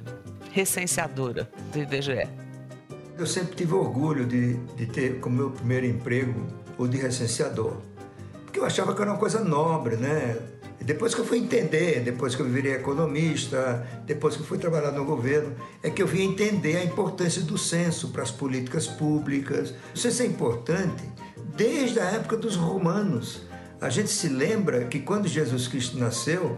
recenseadora 0.51 1.49
do 1.71 1.79
IBGE. 1.79 2.27
Eu 3.17 3.25
sempre 3.25 3.55
tive 3.55 3.73
orgulho 3.73 4.25
de, 4.25 4.55
de 4.75 4.85
ter 4.85 5.19
como 5.19 5.35
meu 5.35 5.51
primeiro 5.51 5.85
emprego 5.85 6.45
o 6.77 6.87
de 6.87 6.97
recenseador, 6.97 7.77
porque 8.43 8.59
eu 8.59 8.65
achava 8.65 8.93
que 8.95 9.01
era 9.01 9.11
uma 9.11 9.19
coisa 9.19 9.43
nobre, 9.43 9.95
né? 9.95 10.37
Depois 10.83 11.15
que 11.15 11.21
eu 11.21 11.25
fui 11.25 11.37
entender, 11.37 12.01
depois 12.01 12.35
que 12.35 12.41
eu 12.41 12.45
virei 12.45 12.73
economista, 12.73 13.87
depois 14.05 14.35
que 14.35 14.41
eu 14.41 14.45
fui 14.45 14.57
trabalhar 14.57 14.91
no 14.91 15.05
governo, 15.05 15.55
é 15.81 15.89
que 15.89 16.03
eu 16.03 16.07
vim 16.07 16.23
entender 16.23 16.75
a 16.75 16.83
importância 16.83 17.41
do 17.41 17.57
censo 17.57 18.09
para 18.09 18.21
as 18.21 18.31
políticas 18.31 18.85
públicas. 18.85 19.73
O 19.95 19.97
censo 19.97 20.23
é 20.23 20.25
importante 20.25 21.03
desde 21.55 22.01
a 22.01 22.05
época 22.05 22.35
dos 22.35 22.57
romanos. 22.57 23.43
A 23.79 23.89
gente 23.89 24.09
se 24.09 24.27
lembra 24.27 24.83
que 24.85 24.99
quando 24.99 25.27
Jesus 25.27 25.69
Cristo 25.69 25.97
nasceu, 25.97 26.57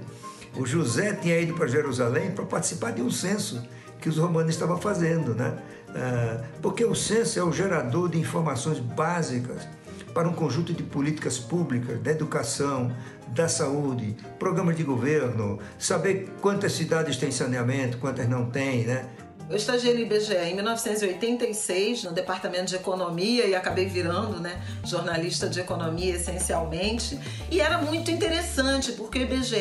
o 0.58 0.66
José 0.66 1.14
tinha 1.14 1.40
ido 1.40 1.54
para 1.54 1.68
Jerusalém 1.68 2.32
para 2.32 2.46
participar 2.46 2.92
de 2.92 3.04
um 3.04 3.12
censo 3.12 3.64
que 4.02 4.10
os 4.10 4.18
romanos 4.18 4.54
estavam 4.54 4.78
fazendo, 4.78 5.36
né? 5.36 5.56
Ah, 5.90 6.44
porque 6.62 6.84
o 6.84 6.96
censo 6.96 7.40
é 7.40 7.44
o 7.44 7.52
gerador 7.52 8.10
de 8.10 8.20
informações 8.20 8.80
básicas 8.80 9.68
para 10.16 10.30
um 10.30 10.34
conjunto 10.34 10.74
de 10.74 10.82
políticas 10.82 11.38
públicas, 11.38 12.00
da 12.00 12.10
educação, 12.10 12.90
da 13.28 13.50
saúde, 13.50 14.16
programas 14.40 14.78
de 14.78 14.84
governo, 14.84 15.60
saber 15.78 16.30
quantas 16.40 16.72
cidades 16.72 17.18
têm 17.18 17.32
saneamento, 17.32 17.98
quantas 17.98 18.26
não 18.30 18.50
têm, 18.50 18.86
né? 18.86 19.10
Eu 19.50 19.58
estagiei 19.58 19.94
no 19.94 20.00
IBGE 20.00 20.34
em 20.34 20.56
1986 20.56 22.06
no 22.06 22.14
departamento 22.14 22.68
de 22.68 22.76
economia 22.76 23.46
e 23.46 23.54
acabei 23.54 23.86
virando, 23.86 24.40
né, 24.40 24.60
jornalista 24.86 25.50
de 25.50 25.60
economia 25.60 26.16
essencialmente. 26.16 27.20
E 27.52 27.60
era 27.60 27.78
muito 27.78 28.10
interessante 28.10 28.94
porque 28.94 29.20
o 29.20 29.22
IBGE 29.22 29.58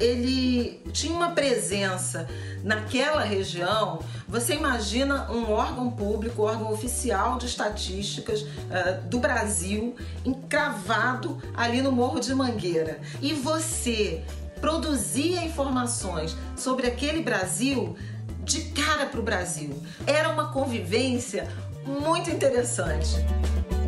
ele 0.00 0.82
tinha 0.92 1.14
uma 1.14 1.30
presença 1.32 2.26
naquela 2.64 3.22
região. 3.22 4.00
Você 4.26 4.54
imagina 4.54 5.30
um 5.30 5.50
órgão 5.52 5.90
público, 5.90 6.42
órgão 6.42 6.72
oficial 6.72 7.38
de 7.38 7.46
estatísticas 7.46 8.42
uh, 8.42 9.06
do 9.08 9.18
Brasil, 9.18 9.94
encravado 10.24 11.40
ali 11.54 11.82
no 11.82 11.92
Morro 11.92 12.18
de 12.18 12.34
Mangueira. 12.34 12.98
E 13.20 13.34
você 13.34 14.24
produzia 14.60 15.44
informações 15.44 16.36
sobre 16.56 16.86
aquele 16.86 17.22
Brasil 17.22 17.96
de 18.42 18.62
cara 18.70 19.06
para 19.06 19.20
o 19.20 19.22
Brasil. 19.22 19.80
Era 20.06 20.30
uma 20.30 20.50
convivência 20.50 21.46
muito 21.84 22.30
interessante. 22.30 23.16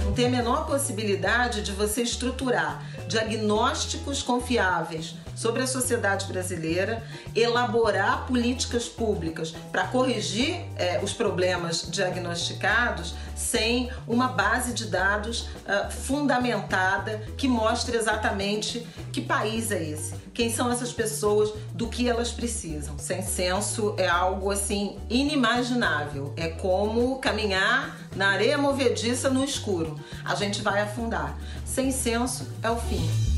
Não 0.04 0.12
tem 0.12 0.26
a 0.26 0.30
menor 0.30 0.66
possibilidade 0.66 1.62
de 1.62 1.72
você 1.72 2.02
estruturar 2.02 2.84
diagnósticos 3.08 4.22
confiáveis 4.22 5.14
sobre 5.42 5.64
a 5.64 5.66
sociedade 5.66 6.26
brasileira, 6.26 7.02
elaborar 7.34 8.28
políticas 8.28 8.88
públicas 8.88 9.52
para 9.72 9.88
corrigir 9.88 10.64
é, 10.76 11.00
os 11.02 11.12
problemas 11.12 11.90
diagnosticados 11.90 13.16
sem 13.34 13.90
uma 14.06 14.28
base 14.28 14.72
de 14.72 14.86
dados 14.86 15.48
uh, 15.66 15.90
fundamentada 15.90 17.22
que 17.36 17.48
mostre 17.48 17.96
exatamente 17.96 18.86
que 19.12 19.20
país 19.20 19.72
é 19.72 19.82
esse, 19.82 20.14
quem 20.32 20.52
são 20.52 20.70
essas 20.70 20.92
pessoas, 20.92 21.52
do 21.74 21.88
que 21.88 22.08
elas 22.08 22.30
precisam. 22.30 22.96
Sem 22.98 23.20
censo 23.22 23.94
é 23.98 24.06
algo 24.06 24.50
assim 24.50 24.96
inimaginável. 25.10 26.32
É 26.36 26.48
como 26.48 27.18
caminhar 27.18 27.98
na 28.14 28.28
areia 28.28 28.56
movediça 28.56 29.28
no 29.28 29.44
escuro. 29.44 29.98
A 30.24 30.34
gente 30.36 30.62
vai 30.62 30.80
afundar. 30.80 31.36
Sem 31.64 31.90
censo 31.90 32.46
é 32.62 32.70
o 32.70 32.76
fim. 32.76 33.31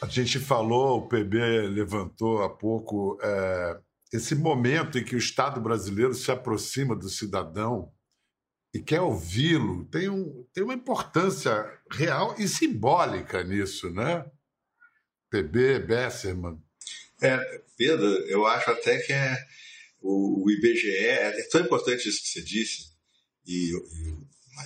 A 0.00 0.06
gente 0.06 0.38
falou, 0.38 0.98
o 0.98 1.08
PB 1.08 1.68
levantou 1.68 2.42
há 2.42 2.48
pouco, 2.48 3.18
é, 3.20 3.80
esse 4.12 4.34
momento 4.34 4.96
em 4.96 5.04
que 5.04 5.16
o 5.16 5.18
Estado 5.18 5.60
brasileiro 5.60 6.14
se 6.14 6.30
aproxima 6.30 6.94
do 6.94 7.08
cidadão 7.08 7.92
e 8.72 8.80
quer 8.80 9.00
ouvi-lo, 9.00 9.86
tem, 9.86 10.08
um, 10.08 10.46
tem 10.52 10.62
uma 10.62 10.74
importância 10.74 11.52
real 11.90 12.36
e 12.38 12.46
simbólica 12.46 13.42
nisso, 13.42 13.90
né? 13.90 14.24
PB, 15.30 15.80
Besserman. 15.80 16.62
É, 17.20 17.62
Pedro, 17.76 18.06
eu 18.28 18.46
acho 18.46 18.70
até 18.70 18.98
que 18.98 19.12
é, 19.12 19.36
o, 20.00 20.44
o 20.44 20.50
IBGE 20.50 20.96
é, 20.96 21.42
tão 21.50 21.62
importante 21.62 22.08
isso 22.08 22.22
que 22.22 22.28
você 22.28 22.42
disse, 22.42 22.84
e, 23.44 23.72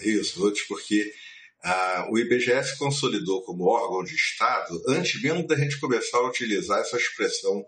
e 0.02 0.18
o 0.18 0.20
os 0.20 0.36
outros, 0.36 0.64
porque 0.64 1.12
ah, 1.64 2.08
o 2.10 2.18
IBGE 2.18 2.64
se 2.64 2.76
consolidou 2.76 3.42
como 3.44 3.64
órgão 3.64 4.02
de 4.02 4.14
Estado 4.14 4.82
antes 4.88 5.22
mesmo 5.22 5.46
da 5.46 5.56
gente 5.56 5.78
começar 5.78 6.18
a 6.18 6.26
utilizar 6.26 6.80
essa 6.80 6.96
expressão 6.96 7.64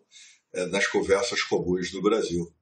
eh, 0.52 0.66
nas 0.66 0.86
conversas 0.86 1.42
comuns 1.42 1.90
do 1.92 2.02
Brasil. 2.02 2.52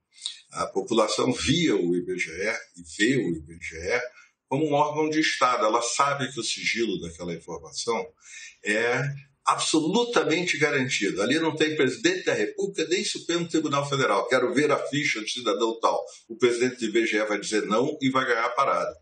A 0.53 0.67
população 0.67 1.33
via 1.33 1.75
o 1.75 1.97
IBGE 1.97 2.31
e 2.77 2.83
vê 2.99 3.17
o 3.17 3.37
IBGE 3.37 4.03
como 4.47 4.69
um 4.69 4.75
órgão 4.75 5.09
de 5.09 5.21
Estado. 5.21 5.65
Ela 5.65 5.81
sabe 5.81 6.31
que 6.31 6.39
o 6.39 6.45
sigilo 6.45 7.01
daquela 7.01 7.33
informação 7.33 8.07
é 8.63 9.03
absolutamente 9.45 10.57
garantido. 10.57 11.21
Ali 11.21 11.39
não 11.39 11.55
tem 11.55 11.75
presidente 11.75 12.25
da 12.25 12.35
República 12.35 12.87
nem 12.89 13.05
Supremo 13.05 13.49
Tribunal 13.49 13.89
Federal. 13.89 14.29
Quero 14.29 14.55
ver 14.55 14.71
a 14.71 14.79
ficha 14.89 15.21
do 15.21 15.29
cidadão 15.29 15.79
tal. 15.81 16.05
O 16.29 16.37
presidente 16.37 16.77
do 16.77 16.85
IBGE 16.87 17.19
vai 17.27 17.39
dizer 17.39 17.67
não 17.67 17.97
e 18.01 18.11
vai 18.11 18.25
ganhar 18.25 18.45
a 18.45 18.51
parada. 18.51 18.95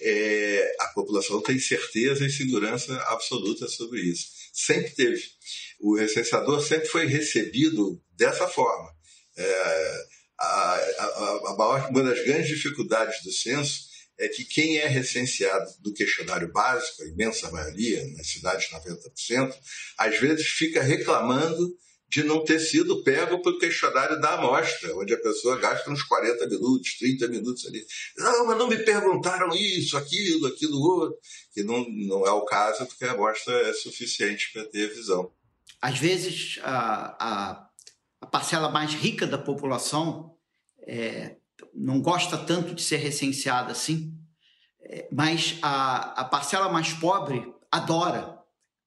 É, 0.00 0.76
a 0.80 0.86
população 0.88 1.40
tem 1.42 1.58
certeza 1.58 2.24
e 2.24 2.30
segurança 2.30 2.94
absoluta 3.08 3.66
sobre 3.68 4.00
isso. 4.00 4.26
Sempre 4.52 4.90
teve. 4.94 5.22
O 5.80 5.96
recenseador 5.96 6.62
sempre 6.62 6.86
foi 6.86 7.06
recebido 7.06 8.00
dessa 8.16 8.46
forma. 8.46 8.88
É, 9.36 10.04
a, 10.38 10.74
a, 10.98 11.40
a 11.46 11.56
maior, 11.56 11.90
uma 11.90 12.02
das 12.02 12.24
grandes 12.24 12.48
dificuldades 12.48 13.22
do 13.24 13.32
censo 13.32 13.91
é 14.18 14.28
que 14.28 14.44
quem 14.44 14.78
é 14.78 14.86
recenseado 14.86 15.70
do 15.80 15.92
questionário 15.92 16.50
básico, 16.52 17.02
a 17.02 17.06
imensa 17.06 17.50
maioria, 17.50 18.06
nas 18.16 18.28
cidades 18.28 18.70
90%, 18.70 19.54
às 19.98 20.18
vezes 20.18 20.46
fica 20.46 20.82
reclamando 20.82 21.74
de 22.12 22.22
não 22.22 22.44
ter 22.44 22.60
sido 22.60 23.02
pego 23.02 23.40
pelo 23.40 23.58
questionário 23.58 24.20
da 24.20 24.34
amostra, 24.34 24.94
onde 24.94 25.14
a 25.14 25.18
pessoa 25.18 25.56
gasta 25.56 25.90
uns 25.90 26.02
40 26.02 26.46
minutos, 26.46 26.98
30 26.98 27.26
minutos 27.28 27.66
ali. 27.66 27.82
Não, 28.18 28.46
mas 28.46 28.58
não 28.58 28.68
me 28.68 28.76
perguntaram 28.76 29.48
isso, 29.54 29.96
aquilo, 29.96 30.46
aquilo 30.46 30.78
outro. 30.78 31.18
Que 31.54 31.62
não, 31.62 31.88
não 31.88 32.26
é 32.26 32.30
o 32.30 32.44
caso, 32.44 32.84
porque 32.84 33.06
a 33.06 33.12
amostra 33.12 33.54
é 33.66 33.72
suficiente 33.72 34.50
para 34.52 34.66
ter 34.66 34.94
visão. 34.94 35.32
Às 35.80 35.98
vezes, 35.98 36.60
a, 36.62 37.16
a, 37.18 37.68
a 38.20 38.26
parcela 38.26 38.68
mais 38.68 38.92
rica 38.92 39.26
da 39.26 39.38
população 39.38 40.36
é, 40.86 41.36
não 41.74 42.00
gosta 42.00 42.36
tanto 42.36 42.74
de 42.74 42.82
ser 42.82 42.98
recenseada 42.98 43.72
assim, 43.72 44.12
é, 44.82 45.08
mas 45.12 45.58
a, 45.62 46.20
a 46.20 46.24
parcela 46.24 46.68
mais 46.70 46.92
pobre 46.92 47.44
adora. 47.70 48.38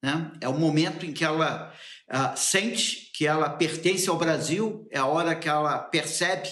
Né? 0.03 0.31
É 0.39 0.47
o 0.47 0.53
momento 0.53 1.05
em 1.05 1.11
que 1.11 1.25
ela 1.25 1.73
uh, 2.11 2.37
sente 2.37 3.11
que 3.15 3.25
ela 3.25 3.49
pertence 3.49 4.09
ao 4.09 4.17
Brasil, 4.17 4.87
é 4.91 4.99
a 4.99 5.05
hora 5.05 5.35
que 5.35 5.49
ela 5.49 5.79
percebe 5.79 6.49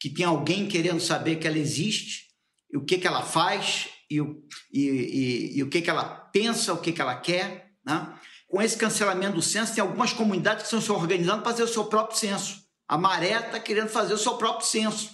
que 0.00 0.08
tem 0.08 0.24
alguém 0.24 0.66
querendo 0.66 1.00
saber 1.00 1.36
que 1.36 1.46
ela 1.46 1.58
existe, 1.58 2.24
e 2.72 2.76
o 2.76 2.84
que, 2.84 2.98
que 2.98 3.06
ela 3.06 3.22
faz, 3.22 3.88
e 4.10 4.20
o, 4.20 4.42
e, 4.72 4.80
e, 4.80 5.58
e 5.58 5.62
o 5.62 5.68
que, 5.68 5.80
que 5.80 5.90
ela 5.90 6.04
pensa, 6.04 6.72
o 6.72 6.80
que, 6.80 6.92
que 6.92 7.00
ela 7.00 7.16
quer. 7.16 7.72
Né? 7.84 8.14
Com 8.48 8.60
esse 8.60 8.76
cancelamento 8.76 9.36
do 9.36 9.42
censo, 9.42 9.74
tem 9.74 9.82
algumas 9.82 10.12
comunidades 10.12 10.62
que 10.62 10.66
estão 10.66 10.80
se 10.80 10.92
organizando 10.92 11.42
para 11.42 11.52
fazer 11.52 11.62
o 11.62 11.68
seu 11.68 11.84
próprio 11.86 12.18
censo. 12.18 12.62
A 12.88 12.98
Maré 12.98 13.32
está 13.32 13.58
querendo 13.58 13.88
fazer 13.88 14.14
o 14.14 14.18
seu 14.18 14.36
próprio 14.36 14.66
censo. 14.66 15.10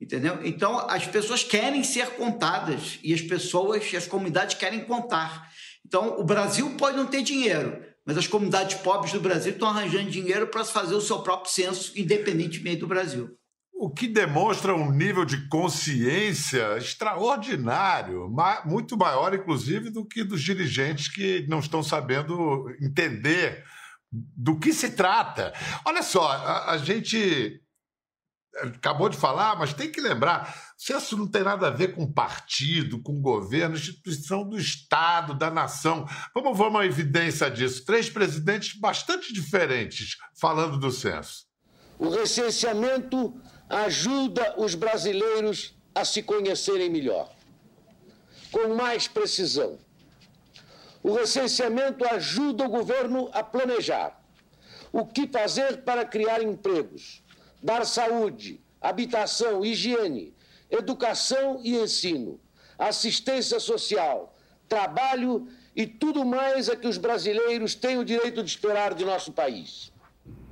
Entendeu? 0.00 0.40
Então, 0.44 0.78
as 0.88 1.06
pessoas 1.06 1.44
querem 1.44 1.84
ser 1.84 2.10
contadas 2.10 2.98
e 3.02 3.12
as 3.12 3.20
pessoas 3.20 3.92
e 3.92 3.96
as 3.96 4.06
comunidades 4.06 4.56
querem 4.56 4.80
contar. 4.84 5.50
Então, 5.86 6.18
o 6.18 6.24
Brasil 6.24 6.70
pode 6.76 6.96
não 6.96 7.06
ter 7.06 7.22
dinheiro, 7.22 7.84
mas 8.06 8.16
as 8.16 8.26
comunidades 8.26 8.78
pobres 8.78 9.12
do 9.12 9.20
Brasil 9.20 9.52
estão 9.52 9.68
arranjando 9.68 10.10
dinheiro 10.10 10.46
para 10.46 10.64
fazer 10.64 10.94
o 10.94 11.00
seu 11.00 11.18
próprio 11.20 11.52
censo, 11.52 11.92
independentemente 11.96 12.80
do 12.80 12.86
Brasil. 12.86 13.36
O 13.74 13.90
que 13.90 14.06
demonstra 14.06 14.74
um 14.74 14.90
nível 14.90 15.24
de 15.24 15.48
consciência 15.48 16.76
extraordinário, 16.76 18.30
muito 18.64 18.96
maior, 18.96 19.34
inclusive, 19.34 19.90
do 19.90 20.04
que 20.04 20.24
dos 20.24 20.42
dirigentes 20.42 21.08
que 21.08 21.46
não 21.48 21.60
estão 21.60 21.82
sabendo 21.82 22.66
entender 22.80 23.64
do 24.12 24.58
que 24.58 24.72
se 24.72 24.90
trata. 24.90 25.52
Olha 25.84 26.02
só, 26.02 26.30
a, 26.30 26.72
a 26.72 26.78
gente 26.78 27.60
acabou 28.56 29.08
de 29.08 29.16
falar, 29.16 29.56
mas 29.58 29.72
tem 29.72 29.90
que 29.90 30.00
lembrar: 30.00 30.72
censo 30.76 31.16
não 31.16 31.26
tem 31.26 31.42
nada 31.42 31.68
a 31.68 31.70
ver 31.70 31.94
com 31.94 32.10
partido, 32.10 33.02
com 33.02 33.20
governo, 33.20 33.76
instituição 33.76 34.48
do 34.48 34.58
Estado, 34.58 35.34
da 35.34 35.50
nação. 35.50 36.06
Vamos 36.34 36.56
ver 36.56 36.64
uma 36.64 36.84
evidência 36.84 37.50
disso. 37.50 37.84
Três 37.84 38.10
presidentes 38.10 38.78
bastante 38.78 39.32
diferentes 39.32 40.16
falando 40.38 40.78
do 40.78 40.90
censo. 40.90 41.46
O 41.98 42.08
recenseamento 42.08 43.38
ajuda 43.68 44.54
os 44.58 44.74
brasileiros 44.74 45.76
a 45.94 46.04
se 46.04 46.22
conhecerem 46.22 46.90
melhor, 46.90 47.30
com 48.50 48.74
mais 48.74 49.06
precisão. 49.06 49.78
O 51.02 51.14
recenseamento 51.14 52.04
ajuda 52.06 52.64
o 52.64 52.68
governo 52.68 53.30
a 53.32 53.42
planejar 53.42 54.18
o 54.92 55.06
que 55.06 55.26
fazer 55.28 55.82
para 55.82 56.04
criar 56.04 56.42
empregos 56.42 57.22
dar 57.62 57.84
saúde, 57.84 58.60
habitação, 58.80 59.64
higiene, 59.64 60.34
educação 60.70 61.60
e 61.62 61.76
ensino, 61.76 62.40
assistência 62.78 63.60
social, 63.60 64.34
trabalho 64.68 65.48
e 65.74 65.86
tudo 65.86 66.24
mais 66.24 66.68
a 66.68 66.76
que 66.76 66.88
os 66.88 66.96
brasileiros 66.96 67.74
têm 67.74 67.98
o 67.98 68.04
direito 68.04 68.42
de 68.42 68.50
esperar 68.50 68.94
de 68.94 69.04
nosso 69.04 69.32
país. 69.32 69.92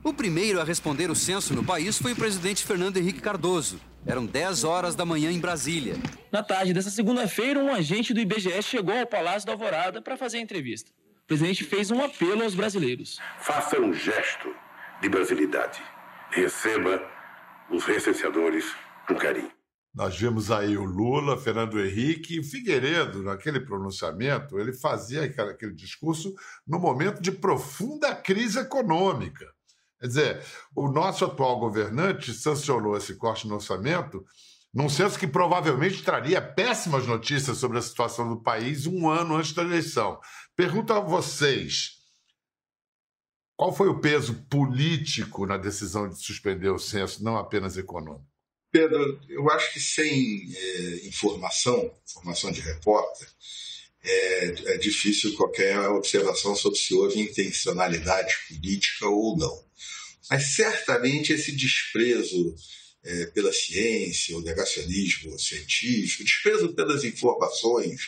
O 0.05 0.13
primeiro 0.13 0.61
a 0.61 0.65
responder 0.65 1.11
o 1.11 1.15
censo 1.15 1.55
no 1.55 1.65
país 1.65 1.99
foi 1.99 2.13
o 2.13 2.17
presidente 2.17 2.65
Fernando 2.65 2.97
Henrique 2.97 3.21
Cardoso. 3.21 3.81
Eram 4.07 4.25
10 4.25 4.65
horas 4.65 4.95
da 4.95 5.05
manhã 5.05 5.31
em 5.31 5.41
Brasília. 5.41 5.97
Na 6.31 6.43
tarde 6.43 6.73
dessa 6.73 6.91
segunda-feira, 6.91 7.61
um 7.61 7.73
agente 7.73 8.15
do 8.15 8.21
IBGE 8.21 8.63
chegou 8.63 8.97
ao 8.97 9.07
Palácio 9.07 9.47
da 9.47 9.53
Alvorada 9.53 10.01
para 10.01 10.17
fazer 10.17 10.39
a 10.39 10.41
entrevista. 10.41 10.91
O 11.25 11.27
presidente 11.27 11.65
fez 11.65 11.91
um 11.91 12.03
apelo 12.03 12.43
aos 12.43 12.55
brasileiros. 12.55 13.19
Faça 13.41 13.79
um 13.79 13.93
gesto 13.93 14.55
de 15.03 15.09
brasilidade 15.09 15.83
receba 16.31 17.01
os 17.71 17.85
recenseadores 17.85 18.65
com 19.07 19.15
carinho. 19.17 19.53
Nós 19.95 20.17
vimos 20.17 20.51
aí 20.51 20.77
o 20.77 20.85
Lula, 20.85 21.37
Fernando 21.37 21.81
Henrique 21.81 22.39
e 22.39 22.45
Figueiredo, 22.45 23.23
naquele 23.23 23.59
pronunciamento, 23.59 24.59
ele 24.59 24.73
fazia 24.73 25.25
aquele 25.25 25.75
discurso 25.75 26.35
no 26.67 26.79
momento 26.79 27.21
de 27.21 27.33
profunda 27.33 28.15
crise 28.15 28.61
econômica. 28.61 29.47
Quer 29.99 30.07
dizer, 30.07 30.45
o 30.77 30.89
nosso 30.89 31.25
atual 31.25 31.59
governante 31.59 32.33
sancionou 32.33 32.97
esse 32.97 33.17
corte 33.17 33.49
no 33.49 33.57
orçamento 33.57 34.25
num 34.73 34.89
senso 34.89 35.19
que 35.19 35.27
provavelmente 35.27 36.05
traria 36.05 36.41
péssimas 36.41 37.07
notícias 37.07 37.57
sobre 37.57 37.79
a 37.79 37.83
situação 37.83 38.29
do 38.29 38.41
país 38.41 38.87
um 38.87 39.09
ano 39.09 39.35
antes 39.35 39.53
da 39.53 39.63
eleição. 39.63 40.21
Pergunto 40.55 40.93
a 40.93 41.01
vocês: 41.01 41.98
qual 43.59 43.75
foi 43.75 43.89
o 43.89 43.99
peso 43.99 44.35
político 44.49 45.45
na 45.45 45.57
decisão 45.57 46.09
de 46.09 46.17
suspender 46.17 46.69
o 46.69 46.79
censo, 46.79 47.25
não 47.25 47.37
apenas 47.37 47.77
econômico? 47.77 48.25
Pedro, 48.71 49.21
eu 49.29 49.51
acho 49.51 49.73
que 49.73 49.81
sem 49.81 50.49
é, 50.55 51.09
informação, 51.09 51.93
informação 52.09 52.53
de 52.53 52.61
repórter, 52.61 53.27
é, 54.05 54.75
é, 54.75 54.79
difícil 54.79 55.35
qualquer 55.35 55.77
observação 55.89 56.55
sobre 56.55 56.79
se 56.79 56.95
houve 56.95 57.21
intencionalidade 57.21 58.33
política 58.49 59.09
ou 59.09 59.37
não. 59.37 59.65
Mas 60.31 60.55
certamente 60.55 61.33
esse 61.33 61.51
desprezo 61.51 62.55
é, 63.03 63.27
pela 63.27 63.53
ciência, 63.53 64.39
o 64.39 64.41
negacionismo 64.41 65.37
científico, 65.37 66.23
o 66.23 66.27
desprezo 66.27 66.75
pelas 66.75 67.03
informações, 67.03 68.03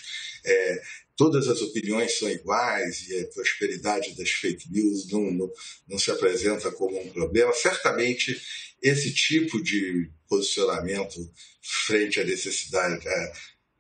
é, 0.45 0.83
todas 1.21 1.49
as 1.49 1.61
opiniões 1.61 2.17
são 2.17 2.31
iguais 2.31 3.07
e 3.11 3.21
a 3.21 3.27
prosperidade 3.27 4.17
das 4.17 4.31
fake 4.31 4.73
news 4.73 5.07
não, 5.13 5.31
não, 5.31 5.53
não 5.87 5.99
se 5.99 6.11
apresenta 6.11 6.73
como 6.73 6.99
um 6.99 7.11
problema, 7.11 7.53
certamente 7.53 8.41
esse 8.81 9.13
tipo 9.13 9.63
de 9.63 10.11
posicionamento 10.27 11.31
frente 11.87 12.19
à 12.19 12.25
necessidade, 12.25 13.07
a, 13.07 13.33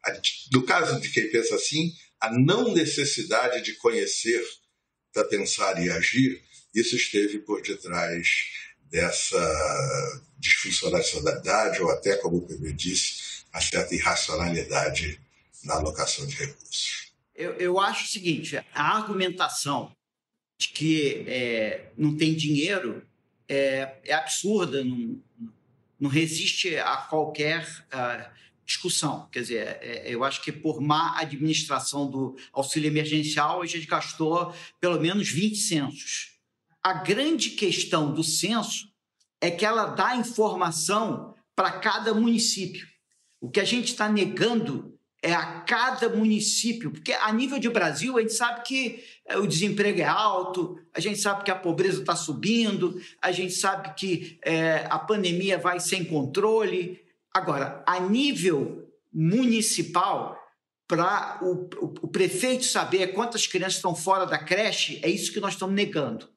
a, 0.04 0.20
no 0.52 0.64
caso 0.66 1.00
de 1.00 1.08
quem 1.08 1.30
pensa 1.30 1.54
assim, 1.54 1.90
a 2.20 2.30
não 2.30 2.74
necessidade 2.74 3.64
de 3.64 3.72
conhecer 3.76 4.44
para 5.10 5.24
pensar 5.24 5.82
e 5.82 5.88
agir, 5.88 6.42
isso 6.74 6.94
esteve 6.94 7.38
por 7.38 7.62
detrás 7.62 8.28
dessa 8.90 10.22
disfuncionalidade 10.36 11.80
ou 11.80 11.90
até, 11.90 12.16
como 12.16 12.36
o 12.36 12.46
PB 12.46 12.74
disse, 12.74 13.46
uma 13.50 13.62
certa 13.62 13.94
irracionalidade 13.94 15.18
na 15.64 15.76
alocação 15.76 16.26
de 16.26 16.36
recursos. 16.36 16.99
Eu, 17.34 17.52
eu 17.54 17.80
acho 17.80 18.04
o 18.04 18.08
seguinte, 18.08 18.56
a 18.74 18.96
argumentação 18.96 19.92
de 20.58 20.68
que 20.68 21.24
é, 21.26 21.90
não 21.96 22.16
tem 22.16 22.34
dinheiro 22.34 23.06
é, 23.48 23.98
é 24.04 24.12
absurda, 24.12 24.84
não, 24.84 25.18
não, 25.98 26.10
resiste 26.10 26.76
a 26.76 26.98
qualquer 26.98 27.66
uh, 27.86 28.30
discussão. 28.64 29.28
Quer 29.32 29.40
dizer, 29.40 29.78
é, 29.80 30.04
eu 30.06 30.22
acho 30.22 30.42
que 30.42 30.52
por 30.52 30.80
má 30.80 31.18
administração 31.18 32.10
do 32.10 32.36
auxílio 32.52 32.88
emergencial, 32.88 33.62
a 33.62 33.66
gente 33.66 33.86
gastou 33.86 34.54
pelo 34.78 35.00
menos 35.00 35.28
20 35.30 35.56
censos. 35.56 36.38
A 36.82 36.92
grande 36.92 37.50
questão 37.50 38.12
do 38.12 38.22
censo 38.22 38.88
é 39.40 39.50
que 39.50 39.64
ela 39.64 39.86
dá 39.86 40.14
informação 40.14 41.34
para 41.56 41.72
cada 41.72 42.14
município. 42.14 42.86
O 43.40 43.50
que 43.50 43.60
a 43.60 43.64
gente 43.64 43.88
está 43.88 44.08
negando 44.08 44.98
é 45.22 45.32
a 45.32 45.60
cada 45.60 46.08
município, 46.08 46.90
porque 46.90 47.12
a 47.12 47.30
nível 47.32 47.58
de 47.58 47.68
Brasil 47.68 48.16
a 48.16 48.22
gente 48.22 48.32
sabe 48.32 48.62
que 48.62 49.04
é, 49.26 49.36
o 49.36 49.46
desemprego 49.46 50.00
é 50.00 50.04
alto, 50.04 50.78
a 50.94 51.00
gente 51.00 51.20
sabe 51.20 51.44
que 51.44 51.50
a 51.50 51.56
pobreza 51.56 52.00
está 52.00 52.16
subindo, 52.16 53.00
a 53.20 53.30
gente 53.30 53.52
sabe 53.52 53.94
que 53.94 54.38
é, 54.42 54.86
a 54.88 54.98
pandemia 54.98 55.58
vai 55.58 55.78
sem 55.78 56.04
controle. 56.04 57.00
Agora, 57.34 57.84
a 57.86 58.00
nível 58.00 58.88
municipal, 59.12 60.38
para 60.88 61.38
o, 61.42 61.68
o, 61.80 61.94
o, 62.02 62.08
prefeito 62.08 62.64
saber 62.64 63.08
quantas 63.08 63.46
crianças 63.46 63.76
estão 63.76 63.94
fora 63.94 64.24
da 64.24 64.38
creche, 64.38 65.00
é 65.02 65.08
isso 65.08 65.32
que 65.32 65.40
nós 65.40 65.52
estamos 65.52 65.74
negando. 65.74 66.28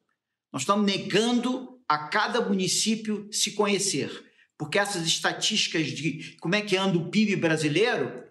Nós 0.52 0.62
estamos 0.62 0.84
negando 0.86 1.80
a 1.88 2.06
cada 2.08 2.40
município 2.40 3.28
se 3.32 3.52
conhecer, 3.52 4.10
porque 4.56 4.78
essas 4.78 5.06
estatísticas 5.06 5.86
de 5.86 6.36
como 6.40 6.54
é 6.54 6.60
que 6.60 6.76
anda 6.76 6.98
o 6.98 7.10
PIB 7.10 7.36
brasileiro 7.36 8.22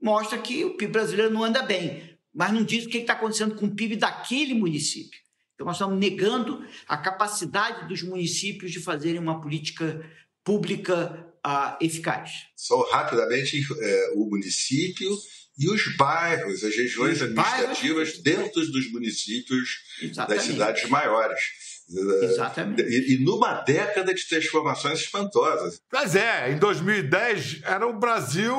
mostra 0.00 0.38
que 0.38 0.64
o 0.64 0.76
PIB 0.76 0.92
brasileiro 0.92 1.32
não 1.32 1.44
anda 1.44 1.62
bem, 1.62 2.18
mas 2.34 2.52
não 2.52 2.62
diz 2.62 2.84
o 2.84 2.88
que 2.88 2.98
está 2.98 3.14
acontecendo 3.14 3.54
com 3.54 3.66
o 3.66 3.74
PIB 3.74 3.96
daquele 3.96 4.54
município. 4.54 5.18
Então, 5.54 5.66
nós 5.66 5.76
estamos 5.76 5.98
negando 5.98 6.66
a 6.86 6.98
capacidade 6.98 7.88
dos 7.88 8.02
municípios 8.02 8.70
de 8.70 8.78
fazerem 8.78 9.18
uma 9.18 9.40
política 9.40 10.04
pública 10.44 11.26
uh, 11.46 11.82
eficaz. 11.82 12.30
Só 12.54 12.82
rapidamente, 12.90 13.66
é, 13.80 14.12
o 14.14 14.28
município 14.28 15.10
e 15.58 15.70
os 15.70 15.96
bairros, 15.96 16.62
as 16.62 16.76
regiões 16.76 17.22
administrativas 17.22 18.18
bairros... 18.18 18.22
dentro 18.22 18.70
dos 18.70 18.92
municípios 18.92 19.78
Exatamente. 20.02 20.36
das 20.36 20.46
cidades 20.46 20.90
maiores. 20.90 21.40
Exatamente. 21.88 22.82
E, 22.82 23.14
e, 23.14 23.24
numa 23.24 23.60
década 23.62 24.12
de 24.12 24.28
transformações 24.28 25.00
espantosas. 25.00 25.80
Mas 25.92 26.16
é, 26.16 26.50
em 26.50 26.58
2010 26.58 27.60
era 27.62 27.86
o 27.86 27.98
Brasil 27.98 28.54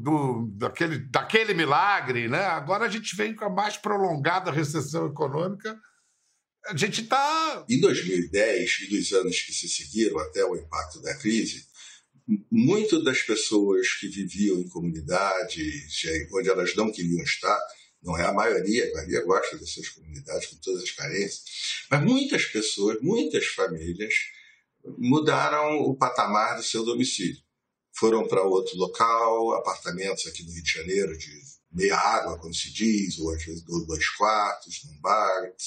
do, 0.00 0.48
daquele, 0.56 0.98
daquele 1.10 1.54
milagre, 1.54 2.28
né? 2.28 2.44
Agora 2.46 2.86
a 2.86 2.88
gente 2.88 3.16
vem 3.16 3.34
com 3.34 3.44
a 3.44 3.50
mais 3.50 3.76
prolongada 3.76 4.52
recessão 4.52 5.06
econômica. 5.06 5.76
A 6.66 6.76
gente 6.76 7.02
está. 7.02 7.64
Em 7.68 7.80
2010 7.80 8.78
e 8.82 8.96
nos 8.96 9.12
anos 9.12 9.40
que 9.40 9.52
se 9.52 9.68
seguiram 9.68 10.18
até 10.20 10.44
o 10.44 10.54
impacto 10.54 11.00
da 11.02 11.16
crise, 11.16 11.66
muitas 12.50 13.02
das 13.02 13.22
pessoas 13.22 13.88
que 13.94 14.06
viviam 14.06 14.58
em 14.58 14.68
comunidades 14.68 16.02
onde 16.32 16.48
elas 16.48 16.76
não 16.76 16.92
queriam 16.92 17.22
estar 17.24 17.58
não 18.02 18.16
é 18.16 18.24
a 18.24 18.32
maioria, 18.32 18.88
a 18.90 18.94
maioria 18.94 19.24
gosta 19.24 19.58
das 19.58 19.70
suas 19.70 19.88
comunidades 19.88 20.46
com 20.48 20.56
todas 20.56 20.82
as 20.82 20.90
carências, 20.92 21.42
mas 21.90 22.02
muitas 22.02 22.44
pessoas, 22.44 22.98
muitas 23.00 23.46
famílias 23.46 24.14
mudaram 24.96 25.80
o 25.82 25.96
patamar 25.96 26.56
do 26.56 26.62
seu 26.62 26.84
domicílio. 26.84 27.42
Foram 27.92 28.26
para 28.28 28.42
outro 28.42 28.76
local, 28.76 29.54
apartamentos 29.54 30.26
aqui 30.26 30.44
no 30.44 30.52
Rio 30.52 30.62
de 30.62 30.72
Janeiro 30.72 31.18
de 31.18 31.30
meia 31.72 31.96
água, 31.96 32.38
como 32.38 32.54
se 32.54 32.72
diz, 32.72 33.18
ou 33.18 33.34
às 33.34 33.44
vezes 33.44 33.64
dois 33.64 34.08
quartos, 34.10 34.84
num 34.84 35.00
bar, 35.00 35.44
etc. 35.46 35.60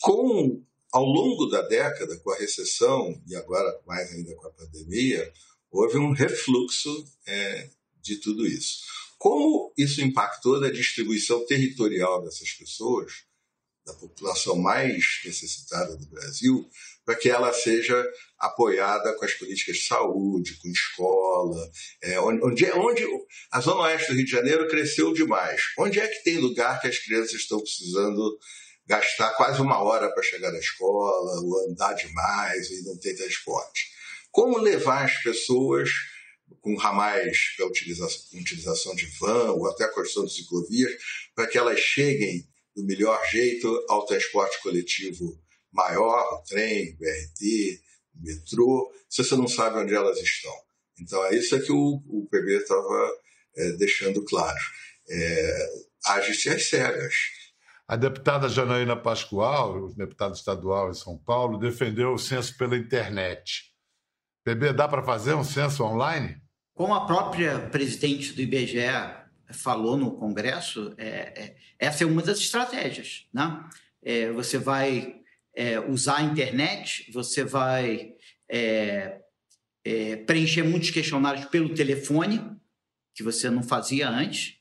Com, 0.00 0.64
ao 0.92 1.04
longo 1.04 1.46
da 1.46 1.62
década, 1.62 2.16
com 2.20 2.30
a 2.30 2.38
recessão, 2.38 3.20
e 3.26 3.34
agora 3.34 3.80
mais 3.86 4.10
ainda 4.12 4.34
com 4.36 4.46
a 4.46 4.52
pandemia, 4.52 5.32
houve 5.70 5.98
um 5.98 6.12
refluxo 6.12 7.04
é, 7.26 7.68
de 8.00 8.16
tudo 8.16 8.46
isso. 8.46 8.78
Como 9.18 9.72
isso 9.76 10.00
impactou 10.00 10.60
na 10.60 10.70
distribuição 10.70 11.44
territorial 11.44 12.22
dessas 12.22 12.52
pessoas, 12.52 13.12
da 13.84 13.92
população 13.94 14.56
mais 14.56 15.20
necessitada 15.24 15.96
do 15.96 16.06
Brasil, 16.06 16.68
para 17.04 17.16
que 17.16 17.28
ela 17.28 17.52
seja 17.52 18.06
apoiada 18.38 19.14
com 19.16 19.24
as 19.24 19.32
políticas 19.32 19.78
de 19.78 19.86
saúde, 19.86 20.58
com 20.58 20.68
escola, 20.68 21.70
é, 22.02 22.20
onde, 22.20 22.70
onde 22.72 23.04
a 23.50 23.60
Zona 23.60 23.84
Oeste 23.84 24.08
do 24.08 24.14
Rio 24.14 24.26
de 24.26 24.30
Janeiro 24.30 24.68
cresceu 24.68 25.12
demais. 25.12 25.62
Onde 25.78 25.98
é 25.98 26.06
que 26.06 26.22
tem 26.22 26.38
lugar 26.38 26.80
que 26.80 26.86
as 26.86 26.98
crianças 26.98 27.32
estão 27.32 27.58
precisando 27.60 28.38
gastar 28.86 29.30
quase 29.30 29.60
uma 29.60 29.82
hora 29.82 30.12
para 30.12 30.22
chegar 30.22 30.52
na 30.52 30.58
escola, 30.58 31.40
ou 31.40 31.70
andar 31.70 31.94
demais 31.94 32.70
e 32.70 32.84
não 32.84 32.96
ter 32.98 33.16
transporte? 33.16 33.86
Como 34.30 34.58
levar 34.58 35.06
as 35.06 35.22
pessoas 35.22 35.90
com 36.60 36.76
ramais 36.76 37.54
para 37.56 37.66
utilização, 37.66 38.40
utilização 38.40 38.94
de 38.94 39.06
van 39.18 39.52
ou 39.52 39.68
até 39.68 39.84
a 39.84 39.92
construção 39.92 40.24
de 40.24 40.34
ciclovias, 40.34 40.92
para 41.34 41.46
que 41.46 41.58
elas 41.58 41.78
cheguem 41.78 42.46
do 42.74 42.84
melhor 42.84 43.20
jeito 43.26 43.84
ao 43.88 44.06
transporte 44.06 44.60
coletivo 44.62 45.38
maior, 45.72 46.34
o 46.34 46.42
trem, 46.44 46.94
o 46.94 46.96
BRT, 46.98 47.80
o 48.14 48.22
metrô, 48.22 48.92
se 49.08 49.24
você 49.24 49.36
não 49.36 49.48
sabe 49.48 49.78
onde 49.78 49.94
elas 49.94 50.18
estão. 50.18 50.54
Então, 51.00 51.24
é 51.26 51.34
isso 51.34 51.60
que 51.60 51.72
o, 51.72 52.02
o 52.06 52.26
PB 52.30 52.56
estava 52.56 53.10
é, 53.56 53.72
deixando 53.72 54.24
claro. 54.24 54.58
É, 55.08 55.68
Age-se 56.04 56.48
às 56.48 56.68
cegas. 56.68 57.14
A 57.86 57.96
deputada 57.96 58.48
Janaína 58.48 58.96
Pascoal, 58.96 59.88
deputada 59.94 60.34
estadual 60.34 60.90
em 60.90 60.94
São 60.94 61.16
Paulo, 61.16 61.58
defendeu 61.58 62.12
o 62.12 62.18
censo 62.18 62.56
pela 62.56 62.76
internet. 62.76 63.72
PB, 64.48 64.72
dá 64.72 64.88
para 64.88 65.02
fazer 65.02 65.34
um 65.34 65.44
censo 65.44 65.84
online? 65.84 66.40
Como 66.74 66.94
a 66.94 67.04
própria 67.04 67.58
presidente 67.58 68.32
do 68.32 68.40
IBGE 68.40 68.78
falou 69.50 69.96
no 69.96 70.12
Congresso, 70.12 70.94
é, 70.96 71.06
é, 71.06 71.56
essa 71.78 72.04
é 72.04 72.06
uma 72.06 72.22
das 72.22 72.38
estratégias. 72.38 73.26
Né? 73.32 73.68
É, 74.02 74.30
você 74.32 74.56
vai 74.56 75.16
é, 75.54 75.78
usar 75.80 76.18
a 76.18 76.22
internet, 76.22 77.10
você 77.12 77.44
vai 77.44 78.14
é, 78.48 79.20
é, 79.84 80.16
preencher 80.16 80.62
muitos 80.62 80.90
questionários 80.90 81.44
pelo 81.46 81.74
telefone, 81.74 82.56
que 83.14 83.22
você 83.22 83.50
não 83.50 83.62
fazia 83.62 84.08
antes, 84.08 84.54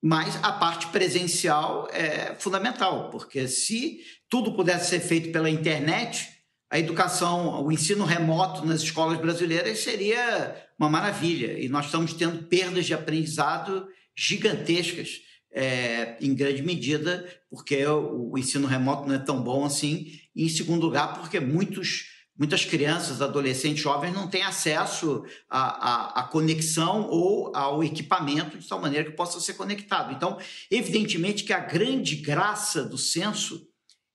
mas 0.00 0.36
a 0.44 0.52
parte 0.52 0.86
presencial 0.88 1.88
é 1.90 2.34
fundamental, 2.36 3.10
porque 3.10 3.48
se 3.48 4.00
tudo 4.28 4.54
pudesse 4.54 4.90
ser 4.90 5.00
feito 5.00 5.32
pela 5.32 5.50
internet, 5.50 6.35
a 6.70 6.78
educação, 6.78 7.64
o 7.64 7.70
ensino 7.70 8.04
remoto 8.04 8.66
nas 8.66 8.82
escolas 8.82 9.18
brasileiras 9.18 9.78
seria 9.78 10.56
uma 10.78 10.88
maravilha. 10.88 11.58
E 11.58 11.68
nós 11.68 11.86
estamos 11.86 12.12
tendo 12.12 12.44
perdas 12.44 12.86
de 12.86 12.94
aprendizado 12.94 13.86
gigantescas, 14.16 15.20
é, 15.52 16.16
em 16.20 16.34
grande 16.34 16.62
medida, 16.62 17.26
porque 17.48 17.86
o, 17.86 18.32
o, 18.32 18.38
ensino 18.38 18.66
remoto 18.66 19.08
não 19.08 19.14
é 19.14 19.18
tão 19.18 19.40
bom 19.42 19.64
assim. 19.64 20.12
E, 20.34 20.44
em 20.44 20.48
segundo 20.48 20.82
lugar, 20.82 21.14
porque 21.20 21.38
muitos, 21.38 22.08
muitas 22.36 22.64
crianças, 22.64 23.22
adolescentes, 23.22 23.82
jovens 23.82 24.12
não 24.12 24.28
têm 24.28 24.42
acesso 24.42 25.24
à, 25.48 25.60
à, 25.60 26.20
à 26.20 26.22
conexão 26.24 27.08
ou 27.08 27.54
ao 27.56 27.82
equipamento 27.82 28.58
de 28.58 28.68
tal 28.68 28.80
maneira 28.80 29.08
que 29.08 29.16
possa 29.16 29.40
ser 29.40 29.54
conectado. 29.54 30.12
Então, 30.12 30.36
evidentemente 30.70 31.44
que 31.44 31.52
a 31.52 31.60
grande 31.60 32.16
graça 32.16 32.84
do 32.84 32.98
censo 32.98 33.66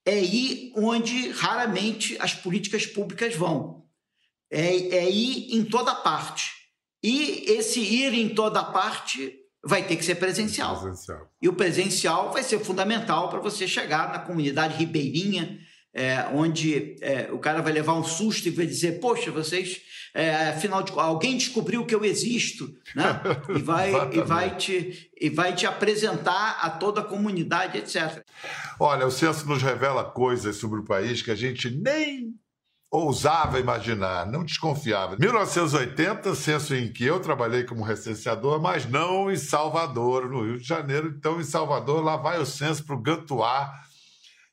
é 0.06 0.20
ir 0.20 0.74
onde 0.76 1.30
raramente 1.30 2.18
as 2.20 2.34
políticas 2.34 2.86
públicas 2.86 3.36
vão. 3.36 3.86
É, 4.50 4.76
é 4.96 5.10
ir 5.10 5.56
em 5.56 5.64
toda 5.64 5.96
parte. 5.96 6.52
E 7.04 7.46
esse 7.52 7.80
ir 7.80 8.14
em 8.14 8.30
toda 8.30 8.64
parte 8.64 9.40
vai 9.64 9.86
ter 9.86 9.96
que 9.96 10.06
ser 10.06 10.16
presencial. 10.16 10.80
presencial. 10.80 11.30
E 11.42 11.48
o 11.48 11.54
presencial 11.54 12.32
vai 12.32 12.44
ser 12.44 12.60
fundamental 12.60 13.30
para 13.30 13.40
você 13.40 13.68
chegar 13.68 14.12
na 14.12 14.20
comunidade 14.20 14.78
ribeirinha, 14.78 15.60
é, 15.94 16.26
onde 16.34 16.96
é, 17.02 17.30
o 17.32 17.40
cara 17.40 17.62
vai 17.62 17.74
levar 17.74 17.94
um 17.94 18.04
susto 18.04 18.48
e 18.48 18.52
vai 18.52 18.66
dizer: 18.66 19.00
Poxa, 19.00 19.30
vocês, 19.32 19.82
é, 20.14 20.50
afinal 20.50 20.84
de 20.84 20.94
alguém 20.96 21.38
descobriu 21.38 21.86
que 21.86 21.94
eu 21.94 22.06
existo, 22.06 22.74
né? 22.96 23.22
E 23.56 23.62
vai, 23.62 23.92
e, 24.14 24.22
vai 24.22 24.56
te, 24.56 25.10
e 25.20 25.30
vai 25.30 25.54
te 25.54 25.66
apresentar 25.66 26.60
a 26.62 26.70
toda 26.70 27.02
a 27.02 27.06
comunidade, 27.06 27.78
etc. 27.78 28.24
Olha, 28.80 29.06
o 29.06 29.12
censo 29.12 29.48
nos 29.48 29.62
revela 29.62 30.04
coisas 30.04 30.56
sobre 30.56 30.80
o 30.80 30.86
país 30.86 31.22
que 31.22 31.32
a 31.32 31.36
gente 31.36 31.70
nem 31.70 32.34
ousava 32.90 33.58
imaginar, 33.58 34.26
não 34.28 34.44
desconfiava. 34.44 35.16
1980, 35.18 36.36
censo 36.36 36.76
em 36.76 36.92
que 36.92 37.06
eu 37.06 37.22
trabalhei 37.22 37.64
como 37.64 37.84
recenseador, 37.84 38.62
mas 38.62 38.86
não 38.86 39.32
em 39.32 39.38
Salvador, 39.38 40.30
no 40.30 40.44
Rio 40.44 40.58
de 40.58 40.68
Janeiro. 40.68 41.14
Então, 41.18 41.40
em 41.40 41.44
Salvador, 41.46 42.04
lá 42.04 42.18
vai 42.18 42.38
o 42.38 42.46
censo 42.46 42.86
para 42.86 42.96
o 42.96 43.02
Gantuá 43.02 43.74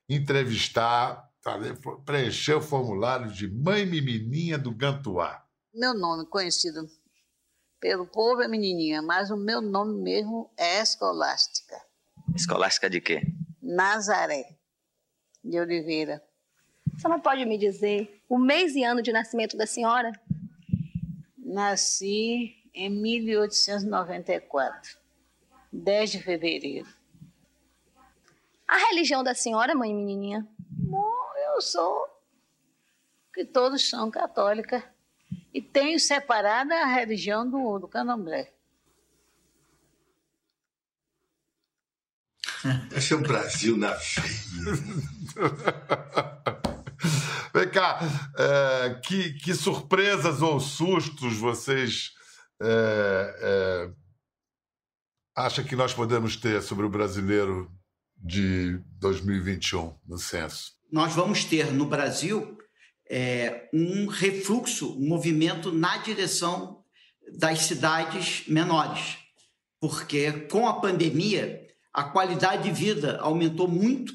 entrevistar, 0.08 1.27
preencher 2.04 2.54
o 2.54 2.60
formulário 2.60 3.32
de 3.32 3.48
mãe 3.48 3.86
menininha 3.86 4.58
do 4.58 4.70
Gantuá. 4.70 5.42
Meu 5.74 5.94
nome 5.94 6.26
conhecido 6.26 6.86
pelo 7.80 8.06
povo 8.06 8.42
é 8.42 8.48
menininha, 8.48 9.02
mas 9.02 9.30
o 9.30 9.36
meu 9.36 9.60
nome 9.60 10.02
mesmo 10.02 10.50
é 10.56 10.80
Escolástica. 10.80 11.80
Escolástica 12.34 12.90
de 12.90 13.00
quê? 13.00 13.22
Nazaré 13.62 14.56
de 15.44 15.60
Oliveira. 15.60 16.22
Você 16.94 17.08
não 17.08 17.20
pode 17.20 17.44
me 17.44 17.56
dizer 17.56 18.22
o 18.28 18.38
mês 18.38 18.74
e 18.74 18.82
ano 18.82 19.00
de 19.00 19.12
nascimento 19.12 19.56
da 19.56 19.66
senhora? 19.66 20.10
Nasci 21.36 22.56
em 22.74 22.90
1894, 22.90 24.98
10 25.72 26.10
de 26.10 26.22
fevereiro. 26.22 26.88
A 28.66 28.76
religião 28.90 29.22
da 29.22 29.34
senhora, 29.34 29.74
mãe 29.74 29.94
menininha? 29.94 30.46
Eu 31.58 31.62
sou 31.62 32.06
que 33.34 33.44
todos 33.44 33.90
são 33.90 34.12
católica 34.12 34.94
e 35.52 35.60
tenho 35.60 35.98
separada 35.98 36.72
a 36.72 36.86
religião 36.86 37.50
do, 37.50 37.80
do 37.80 37.88
candomblé. 37.88 38.54
Esse 42.94 43.12
é 43.12 43.16
o 43.16 43.22
Brasil 43.22 43.76
na 43.76 43.92
veia. 43.92 44.28
Vem 47.52 47.68
cá, 47.72 47.98
é, 48.38 49.00
que, 49.00 49.32
que, 49.40 49.52
surpresas 49.52 50.40
ou 50.40 50.60
sustos 50.60 51.38
vocês 51.38 52.12
é, 52.62 53.36
é, 53.40 53.90
acham 55.34 55.64
que 55.64 55.74
nós 55.74 55.92
podemos 55.92 56.36
ter 56.36 56.62
sobre 56.62 56.86
o 56.86 56.88
brasileiro 56.88 57.68
de 58.16 58.78
2021 59.00 59.98
no 60.06 60.18
censo? 60.18 60.77
Nós 60.90 61.14
vamos 61.14 61.44
ter 61.44 61.72
no 61.72 61.84
Brasil 61.84 62.56
é, 63.10 63.68
um 63.72 64.06
refluxo, 64.06 64.98
um 64.98 65.06
movimento 65.06 65.70
na 65.70 65.98
direção 65.98 66.82
das 67.38 67.60
cidades 67.60 68.44
menores, 68.48 69.18
porque 69.80 70.32
com 70.32 70.66
a 70.66 70.80
pandemia 70.80 71.66
a 71.92 72.04
qualidade 72.04 72.62
de 72.62 72.70
vida 72.70 73.18
aumentou 73.20 73.68
muito, 73.68 74.14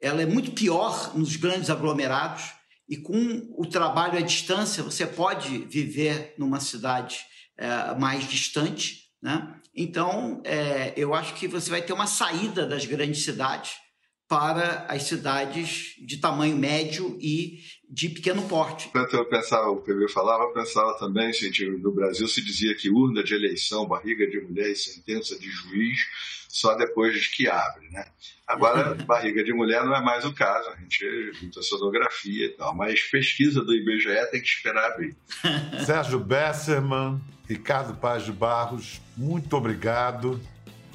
ela 0.00 0.22
é 0.22 0.26
muito 0.26 0.52
pior 0.52 1.16
nos 1.16 1.36
grandes 1.36 1.70
aglomerados 1.70 2.52
e 2.88 2.96
com 2.96 3.48
o 3.56 3.66
trabalho 3.66 4.18
à 4.18 4.20
distância, 4.20 4.82
você 4.82 5.06
pode 5.06 5.58
viver 5.58 6.34
numa 6.38 6.60
cidade 6.60 7.18
é, 7.56 7.94
mais 7.94 8.28
distante. 8.28 9.08
Né? 9.20 9.54
Então, 9.74 10.40
é, 10.44 10.92
eu 10.96 11.14
acho 11.14 11.34
que 11.34 11.48
você 11.48 11.70
vai 11.70 11.82
ter 11.82 11.92
uma 11.92 12.06
saída 12.06 12.66
das 12.66 12.84
grandes 12.84 13.24
cidades 13.24 13.81
para 14.28 14.86
as 14.88 15.02
cidades 15.04 15.96
de 16.00 16.16
tamanho 16.18 16.56
médio 16.56 17.18
e 17.20 17.60
de 17.88 18.08
pequeno 18.08 18.42
porte. 18.48 18.88
Enquanto 18.88 19.14
eu 19.14 19.28
pensava, 19.28 19.68
o 19.68 19.82
PB 19.82 20.08
falava, 20.08 20.44
eu 20.44 20.52
pensava 20.52 20.96
também, 20.98 21.32
gente, 21.32 21.64
no 21.66 21.92
Brasil 21.92 22.26
se 22.26 22.42
dizia 22.42 22.74
que 22.74 22.88
urna 22.88 23.22
de 23.22 23.34
eleição, 23.34 23.86
barriga 23.86 24.26
de 24.26 24.40
mulher 24.40 24.70
e 24.70 24.76
sentença 24.76 25.38
de 25.38 25.50
juiz 25.50 25.98
só 26.52 26.74
depois 26.74 27.28
que 27.28 27.48
abre, 27.48 27.88
né? 27.90 28.04
Agora, 28.46 28.94
barriga 29.06 29.42
de 29.42 29.54
mulher 29.54 29.84
não 29.84 29.96
é 29.96 30.02
mais 30.02 30.22
o 30.24 30.34
caso, 30.34 30.68
a 30.68 30.76
gente 30.76 31.32
muita 31.40 31.62
sonografia 31.62 32.44
e 32.44 32.50
tal, 32.50 32.74
mas 32.74 33.00
pesquisa 33.02 33.62
do 33.62 33.74
IBGE 33.74 34.30
tem 34.30 34.40
que 34.40 34.46
esperar 34.46 34.92
abrir. 34.92 35.16
Sérgio 35.86 36.18
Besserman, 36.18 37.20
Ricardo 37.48 37.94
Paz 37.94 38.24
de 38.24 38.32
Barros, 38.32 39.00
muito 39.16 39.56
obrigado. 39.56 40.38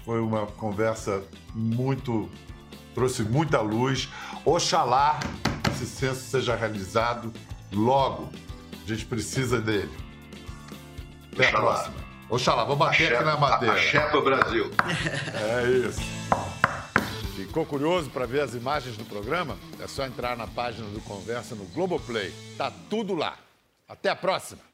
Foi 0.06 0.20
uma 0.20 0.46
conversa 0.46 1.24
muito. 1.54 2.30
Trouxe 2.98 3.22
muita 3.22 3.62
luz. 3.62 4.10
Oxalá 4.44 5.20
esse 5.72 5.86
censo 5.86 6.22
seja 6.22 6.56
realizado 6.56 7.32
logo. 7.72 8.32
A 8.84 8.88
gente 8.88 9.06
precisa 9.06 9.62
dele. 9.62 9.92
Até 11.32 11.48
Oxalá. 11.48 11.60
a 11.60 11.74
próxima. 11.74 12.08
Oxalá, 12.28 12.64
vou 12.64 12.76
bater 12.76 13.06
axé, 13.06 13.16
aqui 13.16 13.24
na 13.24 13.38
madeira. 13.38 13.76
Axé 13.76 14.00
pro 14.10 14.24
Brasil. 14.24 14.72
É 15.36 15.88
isso. 15.88 16.02
Ficou 17.36 17.68
curioso 17.68 18.10
para 18.10 18.26
ver 18.26 18.42
as 18.42 18.56
imagens 18.56 18.98
do 18.98 19.06
programa? 19.06 19.56
É 19.80 19.86
só 19.86 20.04
entrar 20.04 20.36
na 20.36 20.48
página 20.48 20.90
do 20.90 21.00
Conversa 21.02 21.54
no 21.54 21.66
Globoplay. 21.66 22.34
Tá 22.58 22.72
tudo 22.90 23.14
lá. 23.14 23.38
Até 23.88 24.10
a 24.10 24.16
próxima. 24.16 24.67